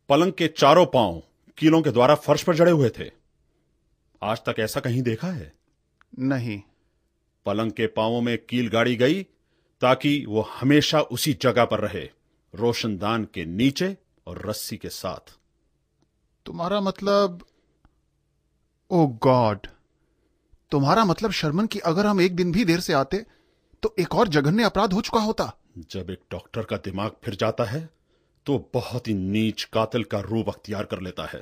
पलंग 0.09 0.33
के 0.33 0.49
चारों 0.49 0.87
पाँव 0.87 1.23
कीलों 1.59 1.83
के 1.83 1.91
द्वारा 1.91 2.15
फर्श 2.15 2.43
पर 2.43 2.55
जड़े 2.55 2.71
हुए 2.71 2.91
थे। 2.99 3.11
आज 4.23 4.39
तक 4.39 4.55
ऐसा 4.59 4.81
कहीं 4.81 5.03
देखा 5.03 5.29
है? 5.29 5.53
नहीं। 6.19 6.63
पलंग 7.47 7.73
के 7.73 7.87
पांवों 7.87 8.21
में 8.21 8.39
कील 8.39 8.69
गाड़ी 8.69 8.97
गई 8.97 9.23
ताकि 9.81 10.25
वो 10.29 10.41
हमेशा 10.41 11.01
उसी 11.01 11.39
जगह 11.43 11.65
पर 11.65 11.81
रहे 11.81 12.11
रोशनदान 12.55 13.25
के 13.25 13.45
नीचे 13.45 13.97
और 14.27 14.47
रस्सी 14.47 14.77
के 14.77 14.89
साथ। 14.89 15.37
तुम्हारा 16.47 16.81
मतलब 16.81 17.45
ओ 18.91 19.07
गॉड 19.07 19.67
तुम्हारा 20.71 21.05
मतलब 21.05 21.31
शर्मन 21.31 21.67
की 21.67 21.79
अगर 21.79 22.07
हम 22.07 22.21
एक 22.21 22.37
दिन 22.37 22.53
भी 22.53 22.65
देर 22.65 22.81
से 22.81 22.93
आते 22.93 23.25
तो 23.83 23.95
एक 23.99 24.15
और 24.15 24.29
जघन्य 24.29 24.63
अपराध 24.63 24.93
हो 24.93 25.01
चुका 25.01 25.21
होता। 25.21 25.53
जब 25.79 26.11
एक 26.11 26.21
डॉक्टर 26.33 26.63
का 26.63 26.77
दिमाग 26.77 27.11
फिर 27.25 27.35
जाता 27.35 27.65
है 27.65 27.89
तो 28.47 28.59
बहुत 28.75 29.09
ही 29.09 29.15
नीच 29.15 29.65
कातिल 29.65 30.05
का 30.05 30.21
रूप 30.21 30.49
अख्तियार 30.49 30.85
कर 30.85 31.01
लेता 31.01 31.25
है। 31.25 31.41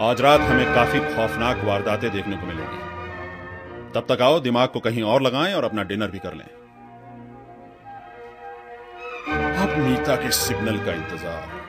आज 0.00 0.20
रात 0.20 0.40
हमें 0.40 0.74
काफ़ी 0.74 1.00
खौफनाक 1.06 1.64
वारदातें 1.64 2.10
देखने 2.12 2.36
को 2.36 2.46
मिलेंगी। 2.46 2.78
तब 3.92 4.06
तक 4.08 4.22
आओ, 4.22 4.38
दिमाग 4.40 4.68
को 4.68 4.80
कहीं 4.80 5.02
और 5.02 5.22
लगाएँ 5.22 5.54
और 5.54 5.64
अपना 5.64 5.82
डिनर 5.82 6.10
भी 6.10 6.18
कर 6.18 6.34
लें। 6.34 6.44
अब 9.56 9.76
मीता 9.78 10.16
के 10.16 10.30
सिग्नल 10.30 10.78
का 10.78 10.92
इंतज़ार। 10.92 11.62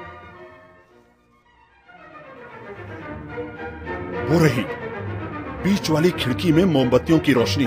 वो 4.30 4.40
रही 4.40 4.64
बीच 5.64 5.90
वाली 5.90 6.12
खिड़की 6.14 6.52
में 6.52 6.64
मोमबत्तियों 6.66 7.20
की 7.20 7.34
रोशनी। 7.34 7.66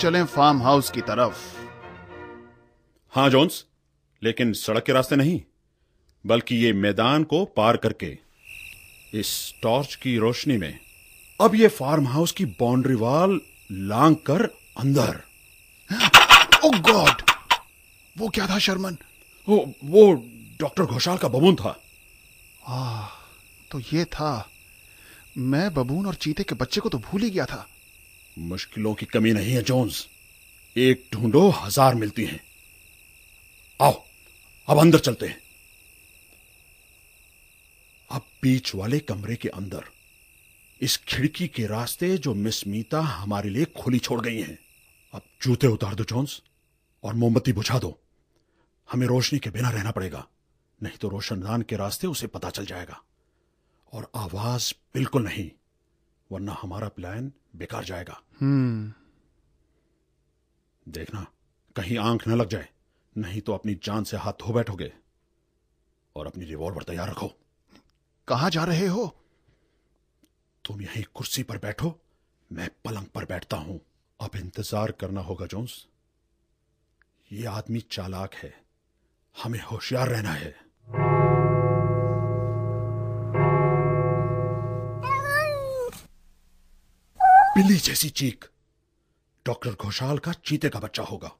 चलें 0.00 0.24
फार्म 0.26 0.62
हाउस 0.62 0.90
की 0.90 1.00
तरफ़। 1.00 1.36
हाँ 3.12 3.28
जोन्स 3.30 3.64
लेकिन 4.22 4.52
सड़क 4.52 4.84
के 4.84 4.92
रास्ते 4.92 5.16
नहीं 5.16 5.40
बल्कि 6.24 6.56
ये 6.56 6.72
मैदान 6.72 7.24
को 7.24 7.44
पार 7.44 7.76
करके 7.76 8.18
इस 9.14 9.30
टॉर्च 9.62 9.94
की 9.94 10.16
रोशनी 10.18 10.56
में। 10.56 10.78
अब 11.40 11.54
ये 11.54 11.68
फार्म 11.68 12.06
हाउस 12.06 12.32
की 12.32 12.44
बाउंड्री 12.44 12.94
वॉल 12.94 13.40
लांग 13.72 14.16
कर 14.16 14.42
अंदर। 14.78 15.20
ओ 16.64 16.70
गॉड 16.70 17.22
वो 18.16 18.28
क्या 18.28 18.46
था 18.46 18.58
शर्मन 18.58 18.96
वो 19.48 19.56
वो 19.84 20.12
डॉक्टर 20.60 20.84
घोषाल 20.84 21.16
का 21.16 21.28
बबून 21.28 21.54
था। 21.54 21.80
आ, 22.66 23.06
तो 23.72 23.80
ये 23.92 24.04
था। 24.04 24.48
मैं 25.38 25.74
बबून 25.74 26.06
और 26.06 26.14
चीते 26.14 26.42
के 26.42 26.54
बच्चे 26.54 26.80
को 26.80 26.88
तो 26.88 26.98
भूल 26.98 27.22
ही 27.22 27.30
गया 27.30 27.44
था। 27.44 27.66
मुश्किलों 28.36 28.94
की 28.94 29.06
कमी 29.06 29.32
नहीं 29.32 29.52
है 29.52 29.62
जोन्स 29.62 30.06
एक 30.76 31.08
ढूंढो, 31.12 31.48
हज़ार 31.50 31.94
मिलती 31.94 32.24
हैं। 32.24 32.40
आओ, 33.80 33.92
अब 34.68 34.78
अंदर 34.78 34.98
चलते 34.98 35.26
हैं। 35.26 35.38
अब 38.10 38.26
बीच 38.42 38.74
वाले 38.74 38.98
कमरे 39.00 39.36
के 39.36 39.48
अंदर, 39.48 39.84
इस 40.80 40.96
खिड़की 40.96 41.48
के 41.48 41.66
रास्ते 41.66 42.16
जो 42.18 42.34
मिस 42.34 42.66
मीता 42.66 43.00
हमारे 43.00 43.50
लिए 43.50 43.64
खुली 43.76 43.98
छोड़ 43.98 44.20
गई 44.20 44.40
हैं। 44.40 44.58
अब 45.14 45.22
जूते 45.42 45.66
उतार 45.66 45.94
दो 45.94 46.04
जोन्स 46.04 46.40
और 47.04 47.14
मोमबत्ती 47.14 47.52
बुझा 47.52 47.78
दो। 47.78 47.98
हमें 48.88 49.06
रोशनी 49.06 49.38
के 49.38 49.50
बिना 49.50 49.70
रहना 49.70 49.90
पड़ेगा, 49.90 50.26
नहीं 50.80 50.96
तो 50.96 51.08
रोशनदान 51.08 51.62
के 51.62 51.76
रास्ते 51.76 52.06
उसे 52.06 52.26
पता 52.26 52.50
चल 52.50 52.66
जाएगा। 52.66 53.02
और 53.92 54.10
आवाज़ 54.16 54.72
बिल्कुल 54.94 55.24
नहीं। 55.24 55.50
वरना 56.30 56.56
हमारा 56.62 56.88
प्लान 56.88 57.32
बेकार 57.56 57.84
जाएगा। 57.84 58.20
हम्म। 58.40 58.92
देखना 60.86 61.26
कहीं 61.76 61.98
आँख 61.98 62.28
न 62.28 62.36
लग 62.36 62.48
जाए 62.48 62.68
नहीं 63.16 63.40
तो 63.40 63.52
अपनी 63.52 63.74
जान 63.74 64.04
से 64.04 64.16
हाथ 64.16 64.32
धो 64.32 64.52
बैठोगे 64.52 64.92
और 66.16 66.26
अपनी 66.26 66.44
रिवॉल्वर 66.44 66.82
तैयार 66.82 67.10
रखो। 67.10 67.32
कहा 68.28 68.48
जा 68.48 68.64
रहे 68.64 68.86
हो? 68.86 69.06
तुम 70.64 70.80
यहीं 70.80 71.04
कुर्सी 71.14 71.42
पर 71.42 71.58
बैठो 71.58 71.98
मैं 72.50 72.68
पलंग 72.84 73.06
पर 73.06 73.24
बैठता 73.24 73.56
हूँ। 73.56 73.80
अब 74.20 74.36
इंतज़ार 74.36 74.92
करना 74.92 75.20
होगा 75.20 75.46
जोन्स। 75.46 75.86
ये 77.32 77.46
आदमी 77.46 77.80
चालाक 77.80 78.34
है 78.34 78.54
हमें 79.36 79.60
होशियार 79.62 80.08
रहना 80.08 80.30
है। 80.30 80.65
बिल्ली 87.56 87.76
जैसी 87.76 88.10
चीख। 88.10 88.48
डॉक्टर 89.46 89.70
घोषाल 89.70 90.18
का 90.18 90.32
चीते 90.32 90.68
का 90.68 90.78
बच्चा 90.78 91.02
होगा। 91.02 91.30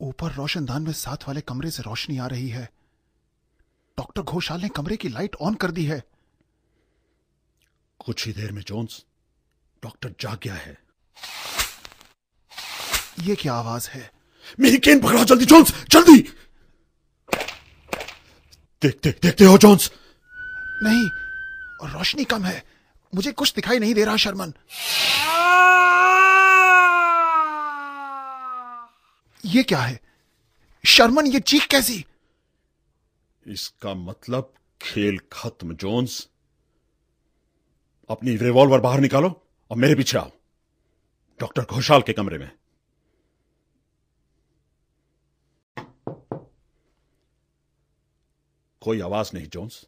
ऊपर 0.00 0.32
रोशनदान 0.32 0.82
में 0.82 0.92
साथ 0.92 1.16
वाले 1.16 1.40
कमरे 1.40 1.70
से 1.70 1.82
रोशनी 1.82 2.18
आ 2.18 2.26
रही 2.26 2.48
है। 2.48 2.70
डॉक्टर 3.98 4.22
घोषाल 4.22 4.60
ने 4.60 4.68
कमरे 4.68 4.96
की 4.96 5.08
लाइट 5.08 5.34
ऑन 5.34 5.54
कर 5.54 5.70
दी 5.70 5.84
है। 5.84 6.02
कुछ 7.98 8.26
ही 8.26 8.32
देर 8.32 8.52
में 8.52 8.62
जोन्स, 8.62 9.04
डॉक्टर 9.82 10.14
जाग 10.20 10.38
गया 10.42 10.54
है। 10.54 10.78
ये 13.20 13.34
क्या 13.34 13.54
आवाज़ 13.54 13.88
है? 13.88 14.12
मेरी 14.60 14.78
केन 14.78 15.00
पकड़ाओ 15.00 15.24
जल्दी, 15.24 15.44
जोन्स, 15.44 15.84
जल्दी! 15.84 16.20
देखते 18.82 19.10
देखते 19.22 19.44
हो 19.44 19.58
जोन्स? 19.58 19.92
नहीं, 20.82 21.10
और 21.80 21.90
रोशनी 21.90 22.24
कम 22.24 22.44
है। 22.44 22.71
मुझे 23.14 23.32
कुछ 23.32 23.54
दिखाई 23.54 23.78
नहीं 23.78 23.94
दे 23.94 24.04
रहा 24.04 24.16
शर्मन। 24.16 24.54
ये 29.44 29.62
क्या 29.62 29.82
है? 29.82 30.00
शर्मन 30.86 31.26
ये 31.26 31.40
चीख 31.40 31.66
कैसी? 31.66 32.06
इसका 33.46 33.94
मतलब 33.94 34.54
खेल 34.82 35.20
खत्म 35.32 35.74
जोन्स। 35.74 36.28
अपनी 38.10 38.36
रिवॉल्वर 38.36 38.80
बाहर 38.80 39.00
निकालो 39.00 39.46
और 39.70 39.76
मेरे 39.76 39.94
पीछे 39.94 40.18
आओ। 40.18 40.30
डॉक्टर 41.40 41.62
घोषाल 41.62 42.02
के 42.02 42.12
कमरे 42.12 42.38
में। 42.38 42.50
कोई 48.80 49.00
आवाज़ 49.00 49.30
नहीं 49.34 49.46
जोन्स। 49.46 49.86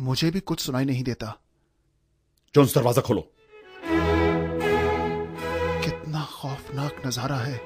मुझे 0.00 0.30
भी 0.30 0.40
कुछ 0.40 0.60
सुनाई 0.60 0.84
नहीं 0.84 1.04
देता। 1.04 1.38
जोन्स 2.54 2.74
दरवाज़ा 2.74 3.02
खोलो। 3.02 3.20
कितना 5.84 6.22
खौफनाक 6.24 7.02
नज़ारा 7.06 7.36
है। 7.36 7.58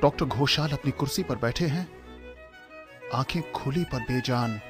डॉक्टर 0.00 0.24
घोषाल 0.24 0.68
अपनी 0.68 0.90
कुर्सी 0.90 1.22
पर 1.22 1.36
बैठे 1.36 1.66
हैं। 1.66 1.86
आँखें 3.14 3.52
खुली 3.52 3.82
पर 3.84 4.00
बेजान। 4.00 4.60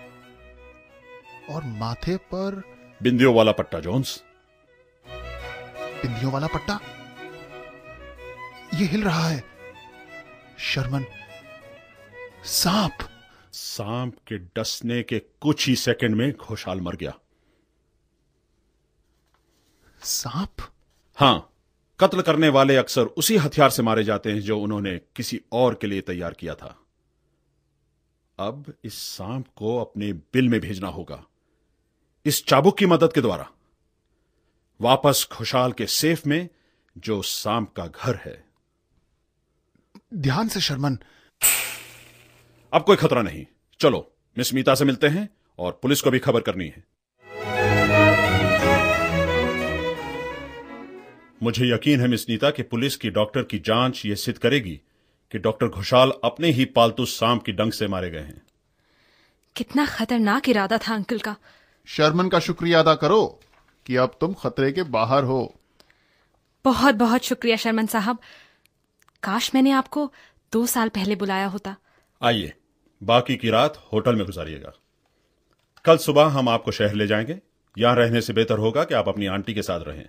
और 1.50 1.64
माथे 1.64 2.16
पर 2.16 2.62
बिंदियों 3.02 3.35
वाला 3.35 3.52
पट्टा 3.52 3.81
जोन्स। 3.81 4.22
बिंदियों 6.02 6.33
वाला 6.33 6.46
पट्टा? 6.46 6.79
ये 8.74 8.87
हिल 8.87 9.05
रहा 9.05 9.29
है। 9.29 9.44
शर्मन 10.59 11.05
सांप। 12.44 13.09
सांप 13.52 14.16
के 14.29 14.38
डसने 14.38 15.02
के 15.02 15.18
कुछ 15.18 15.68
ही 15.68 15.76
सेकंड 15.76 16.16
में 16.16 16.33
घोषाल 16.33 16.81
मर 16.81 16.96
गया। 16.96 17.12
सांप? 20.02 20.56
हाँ 21.16 21.52
कत्ल 22.00 22.22
करने 22.22 22.48
वाले 22.48 22.76
अक्सर 22.76 23.02
उसी 23.02 23.37
हथियार 23.37 23.70
से 23.70 23.82
मारे 23.82 24.04
जाते 24.04 24.32
हैं 24.32 24.40
जो 24.40 24.59
उन्होंने 24.59 25.00
किसी 25.16 25.40
और 25.52 25.74
के 25.74 25.87
लिए 25.87 26.00
तैयार 26.00 26.32
किया 26.32 26.54
था। 26.54 26.78
अब 28.38 28.74
इस 28.85 28.94
सांप 28.94 29.46
को 29.56 29.80
अपने 29.80 30.12
बिल 30.12 30.48
में 30.48 30.61
भेजना 30.61 30.88
होगा। 30.88 31.24
इस 32.26 32.46
चाबुक 32.46 32.78
की 32.78 32.87
मदद 32.87 33.12
के 33.12 33.20
द्वारा। 33.20 33.50
वापस 34.80 35.28
खुशहाल 35.32 35.72
के 35.72 35.87
सेफ़ 35.87 36.28
में 36.28 36.48
जो 36.98 37.22
सांप 37.22 37.74
का 37.76 37.87
घर 37.87 38.16
है। 38.16 38.44
ध्यान 40.14 40.48
से 40.48 40.61
शर्मन। 40.61 40.98
अब 42.72 42.85
कोई 42.85 42.96
खतरा 42.96 43.22
नहीं। 43.22 43.46
चलो 43.80 44.12
मिस 44.38 44.54
मीता 44.54 44.74
से 44.74 44.85
मिलते 44.85 45.06
हैं 45.06 45.28
और 45.59 45.78
पुलिस 45.82 46.00
को 46.00 46.11
भी 46.11 46.18
खबर 46.18 46.40
करनी 46.40 46.68
है। 46.68 46.85
मुझे 51.42 51.75
यकीन 51.75 52.01
है 52.01 52.09
मिस 52.09 52.29
नीता 52.29 52.51
कि 52.51 52.62
पुलिस 52.62 52.96
की 52.96 53.11
डॉक्टर 53.11 53.42
की 53.42 53.59
जाँच 53.59 54.03
यह 54.07 54.14
सिद्ध 54.14 54.38
करेगी 54.38 54.81
कि 55.33 55.38
डॉक्टर 55.38 55.66
घोषाल 55.66 56.12
अपने 56.25 56.49
ही 56.49 56.64
पालतू 56.64 57.05
सांप 57.05 57.42
की 57.42 57.53
डंग 57.53 57.72
से 57.72 57.87
मारे 57.87 58.11
गए 58.11 58.20
हैं। 58.20 58.42
कितना 59.57 59.87
खतरनाक 59.87 60.49
इरादा 60.49 60.79
था 60.79 60.94
अंकल 60.94 61.18
का। 61.18 61.37
शर्मन 61.87 62.29
का 62.29 62.38
शुक्रिया 62.38 62.81
अदा 62.81 62.94
करो 62.94 63.40
कि 63.87 63.96
अब 63.96 64.16
तुम 64.20 64.35
खतरे 64.35 64.72
के 64.72 64.83
बाहर 64.83 65.25
हो। 65.25 65.61
बहुत 66.64 66.94
बहुत 66.94 67.25
शुक्रिया 67.25 67.57
शर्मन 67.57 67.87
साहब। 67.87 68.18
काश 69.22 69.55
मैंने 69.55 69.70
आपको 69.70 70.12
दो 70.53 70.66
साल 70.66 70.88
पहले 70.88 71.16
बुलाया 71.16 71.46
होता। 71.46 71.77
आइए 72.22 72.53
बाकी 73.03 73.37
की 73.37 73.51
रात 73.51 73.88
होटल 73.92 74.16
में 74.16 74.27
गुजारिएगा। 74.27 74.72
कल 75.85 75.96
सुबह 75.96 76.25
हम 76.25 76.49
आपको 76.49 76.72
शहर 76.72 76.94
ले 76.94 77.07
जाएँगे। 77.07 77.40
यहाँ 77.79 77.96
रहने 77.96 78.20
से 78.20 78.33
बेहतर 78.33 78.59
होगा 78.59 78.85
कि 78.85 78.94
आप 78.94 79.09
अपनी 79.09 79.27
आंटी 79.27 79.55
के 79.55 79.62
साथ 79.62 79.81
रहें। 79.81 80.09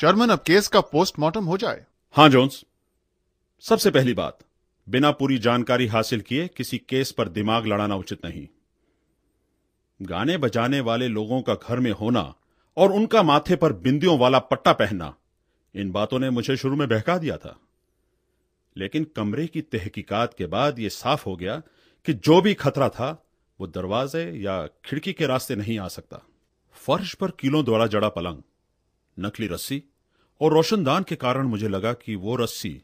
शर्मन, 0.00 0.28
अब 0.28 0.38
केस 0.38 0.68
का 0.68 0.80
पोस्टमार्टम 0.80 1.44
हो 1.44 1.56
जाए। 1.56 1.86
हाँ 2.12 2.28
जोन्स 2.28 2.64
सबसे 3.60 3.90
पहली 3.90 4.14
बात, 4.14 4.38
बिना 4.88 5.10
पूरी 5.10 5.38
जानकारी 5.38 5.86
हासिल 5.86 6.20
किए 6.20 6.48
किसी 6.48 6.78
केस 6.78 7.12
पर 7.12 7.28
दिमाग 7.28 7.66
लड़ाना 7.66 7.96
उचित 7.96 8.24
नहीं। 8.24 8.48
गाने 10.02 10.36
बजाने 10.36 10.80
वाले 10.80 11.08
लोगों 11.08 11.42
का 11.42 11.54
घर 11.54 11.80
में 11.80 11.90
होना 11.90 12.34
और 12.76 12.92
उनका 12.92 13.22
माथे 13.22 13.56
पर 13.56 13.72
बिंदियों 13.72 14.18
वाला 14.18 14.38
पट्टा 14.38 14.72
पहनना, 14.72 15.14
इन 15.74 15.90
बातों 15.90 16.18
ने 16.18 16.30
मुझे 16.30 16.56
शुरू 16.56 16.76
में 16.76 16.88
बहका 16.88 17.18
दिया 17.18 17.36
था। 17.36 17.58
लेकिन 18.76 19.04
कमरे 19.04 19.46
की 19.46 19.62
तहकीकात 19.62 20.34
के 20.34 20.46
बाद 20.46 20.78
यह 20.78 20.88
साफ़ 20.88 21.24
हो 21.26 21.36
गया 21.36 21.62
कि 22.06 22.12
जो 22.12 22.40
भी 22.40 22.54
खतरा 22.54 22.88
था, 22.88 23.26
वो 23.60 23.66
दरवाजे 23.66 24.30
या 24.30 24.66
खिड़की 24.66 25.12
के 25.12 25.26
रास्ते 25.26 25.56
नहीं 25.56 25.78
आ 25.78 25.88
सकता। 25.88 26.22
फर्श 26.72 27.14
पर 27.14 27.30
कीलों 27.30 27.64
द्वारा 27.64 27.86
जड़ा 27.86 28.08
पलंग। 28.08 28.42
नकली 29.18 29.46
रस्सी 29.46 29.84
और 30.40 30.52
रोशनदान 30.52 31.02
के 31.02 31.16
कारण 31.16 31.46
मुझे 31.46 31.68
लगा 31.68 31.92
कि 31.92 32.14
वो 32.14 32.36
रस्सी 32.36 32.82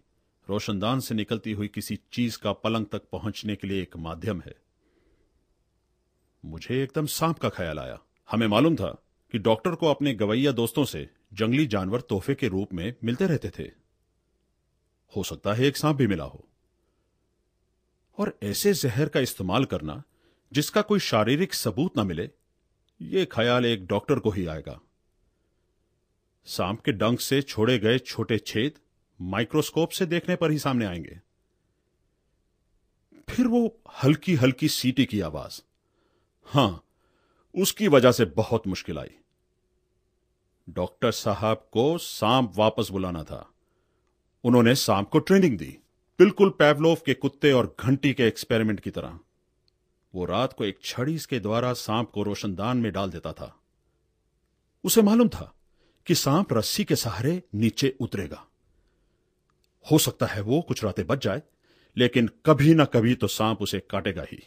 रोशनदान 0.51 1.01
से 1.01 1.15
निकलती 1.15 1.53
हुई 1.53 1.69
किसी 1.69 1.99
चीज़ 2.13 2.39
का 2.39 2.53
पलंग 2.53 2.87
तक 2.87 3.03
पहुँचने 3.13 3.57
के 3.57 3.67
लिए 3.69 3.83
एक 3.83 3.97
माध्यम 3.97 4.41
है। 4.41 4.55
मुझे 6.45 6.83
एकदम 6.83 7.07
सांप 7.07 7.39
का 7.39 7.49
ख्याल 7.49 7.79
आया। 7.79 7.99
हमें 8.31 8.47
मालूम 8.47 8.77
था 8.77 9.03
कि 9.33 9.39
डॉक्टर 9.39 9.75
को 9.75 9.87
अपने 9.87 10.15
गवैया 10.15 10.53
दोस्तों 10.53 10.85
से 10.85 11.11
जंगली 11.33 11.67
जानवर 11.67 12.01
तोहफे 12.01 12.35
के 12.35 12.49
रूप 12.49 12.73
में 12.73 12.95
मिलते 13.05 13.27
रहते 13.27 13.51
थे। 13.51 13.71
हो 15.17 15.23
सकता 15.23 15.53
है 15.53 15.65
एक 15.65 15.77
सांप 15.77 15.97
भी 15.97 16.07
मिला 16.07 16.25
हो। 16.25 16.49
और 18.19 18.39
ऐसे 18.43 18.73
जहर 18.75 19.09
का 19.09 19.21
इस्तेमाल 19.21 19.65
करना 19.65 20.03
जिसका 20.53 20.83
कोई 20.83 20.99
शारीरिक 20.99 21.55
सबूत 21.55 21.97
ना 21.97 22.05
मिले 22.05 22.31
यह 23.03 23.25
ख्याल 23.25 23.67
एक 23.67 23.87
डॉक्टर 23.87 24.19
को 24.19 24.31
ही 24.31 24.47
आएगा। 24.47 24.81
सांप 26.47 26.81
के 26.81 26.93
डंक 26.93 27.21
से 27.21 27.43
छोड़े 27.43 27.79
गए 27.79 27.99
छोटे 27.99 28.39
छेद 28.39 28.73
माइक्रोस्कोप 29.21 29.91
से 29.91 30.07
देखने 30.07 30.37
पर 30.37 30.51
ही 30.51 30.59
सामने 30.59 30.85
आएँगे। 30.87 31.21
फिर 33.29 33.47
वो 33.47 33.79
हल्की 34.03 34.35
हल्की 34.35 34.69
सीटी 34.69 35.05
की 35.05 35.21
आवाज़। 35.21 35.63
हाँ, 36.45 36.85
उसकी 37.55 37.89
वजह 37.89 38.13
से 38.13 38.25
बहुत 38.25 38.67
मुश्किल 38.67 38.99
आई। 38.99 39.11
डॉक्टर 40.71 41.13
साहब 41.13 41.69
को 41.73 41.99
सांप 41.99 42.53
वापस 42.57 42.89
बुलाना 42.91 43.25
था। 43.25 43.51
उन्होंने 44.45 44.75
सांप 44.75 45.09
को 45.09 45.19
ट्रेनिंग 45.19 45.59
दी। 45.59 45.79
बिल्कुल 46.19 46.51
पैवलोव 46.51 46.99
के 47.07 47.15
कुत्ते 47.15 47.53
और 47.53 47.77
घंटी 47.81 48.15
के 48.15 48.23
एक्सपेरिमेंट 48.23 48.81
की 48.81 48.91
तरह। 48.91 49.19
वो 50.15 50.25
रात 50.25 50.53
को 50.53 50.65
एक 50.65 50.79
छड़ी 50.83 51.19
के 51.19 51.41
द्वारा 51.41 51.73
सांप 51.73 52.11
को 52.11 52.23
रोशनदान 52.23 52.77
में 52.77 52.93
डाल 52.93 53.11
देता 53.11 53.33
था। 53.33 53.61
उसे 54.85 55.03
मालूम 55.03 55.29
था 55.29 55.55
कि 56.07 56.15
सांप 56.15 56.53
रस्सी 56.53 56.85
के 56.85 56.97
सहारे 56.97 57.43
नीचे 57.55 57.97
उतरेगा। 58.01 58.47
हो 59.91 59.99
सकता 59.99 60.27
है 60.27 60.41
वो 60.41 60.61
कुछ 60.61 60.85
रातें 60.85 61.07
बच 61.07 61.25
जाए, 61.25 61.43
लेकिन 61.97 62.31
कभी 62.47 62.75
ना 62.75 62.85
कभी 62.85 63.15
तो 63.15 63.27
सांप 63.27 63.63
उसे 63.63 63.81
काटेगा 63.81 64.23
ही। 64.33 64.47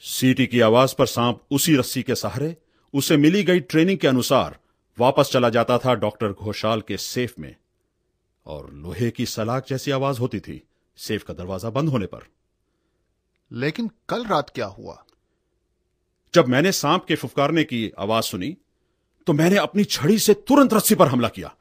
सीटी 0.00 0.46
की 0.46 0.60
आवाज़ 0.60 0.94
पर 0.94 1.06
सांप 1.06 1.44
उसी 1.50 1.76
रस्सी 1.76 2.02
के 2.02 2.14
सहारे, 2.14 2.56
उसे 2.94 3.16
मिली 3.16 3.44
गई 3.44 3.60
ट्रेनिंग 3.60 3.98
के 3.98 4.08
अनुसार 4.08 4.58
वापस 4.98 5.30
चला 5.32 5.50
जाता 5.50 5.78
था 5.78 5.94
डॉक्टर 5.94 6.32
घोषाल 6.32 6.80
के 6.80 6.96
सेफ़ 6.96 7.34
में। 7.38 7.56
और 8.46 8.72
लोहे 8.72 9.10
की 9.10 9.26
सलाख 9.26 9.68
जैसी 9.68 9.90
आवाज़ 9.90 10.18
होती 10.18 10.40
थी, 10.40 10.66
सेफ़ 10.96 11.24
का 11.24 11.34
दरवाज़ा 11.34 11.70
बंद 11.70 11.88
होने 11.88 12.06
पर। 12.06 12.26
लेकिन 13.52 13.90
कल 14.08 14.24
रात 14.24 14.50
क्या 14.50 14.66
हुआ? 14.66 15.05
जब 16.36 16.48
मैंने 16.48 16.72
सांप 16.72 17.04
के 17.04 17.14
फुफकारने 17.14 17.64
की 17.64 17.90
आवाज़ 17.98 18.24
सुनी 18.24 18.56
तो 19.26 19.32
मैंने 19.32 19.56
अपनी 19.56 19.84
छड़ी 19.84 20.18
से 20.18 20.34
तुरंत 20.48 20.74
रस्सी 20.74 20.94
पर 20.94 21.08
हमला 21.08 21.28
किया। 21.28 21.54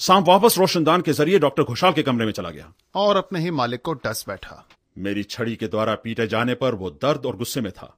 सांप 0.00 0.28
वापस 0.28 0.58
रोशनदान 0.58 1.00
के 1.00 1.12
ज़रिए 1.12 1.38
डॉक्टर 1.38 1.62
घोषाल 1.62 1.92
के 1.92 2.02
कमरे 2.02 2.24
में 2.26 2.32
चला 2.32 2.50
गया। 2.50 2.72
और 2.94 3.16
अपने 3.16 3.40
ही 3.40 3.50
मालिक 3.50 3.82
को 3.82 3.92
डस 3.94 4.24
बैठा। 4.28 4.68
मेरी 4.98 5.22
छड़ी 5.22 5.56
के 5.56 5.66
द्वारा 5.66 5.94
पीटे 5.94 6.26
जाने 6.26 6.54
पर 6.54 6.74
वो 6.74 6.90
दर्द 6.90 7.26
और 7.26 7.36
गुस्से 7.36 7.60
में 7.60 7.70
था 7.72 7.94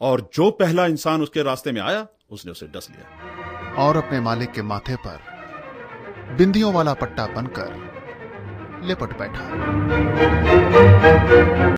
और 0.00 0.30
जो 0.34 0.50
पहला 0.50 0.86
इंसान 0.86 1.22
उसके 1.22 1.42
रास्ते 1.42 1.72
में 1.72 1.80
आया 1.80 2.06
उसने 2.30 2.52
उसे 2.52 2.66
डस 2.66 2.88
लिया। 2.90 3.84
और 3.84 3.96
अपने 3.96 4.20
मालिक 4.20 4.52
के 4.52 4.62
माथे 4.62 4.96
पर 4.96 6.36
बिंदियों 6.36 6.72
वाला 6.72 6.94
पट्टा 6.94 7.26
बनकर 7.26 7.70
लिपट 8.84 9.18
बैठा। 9.18 9.44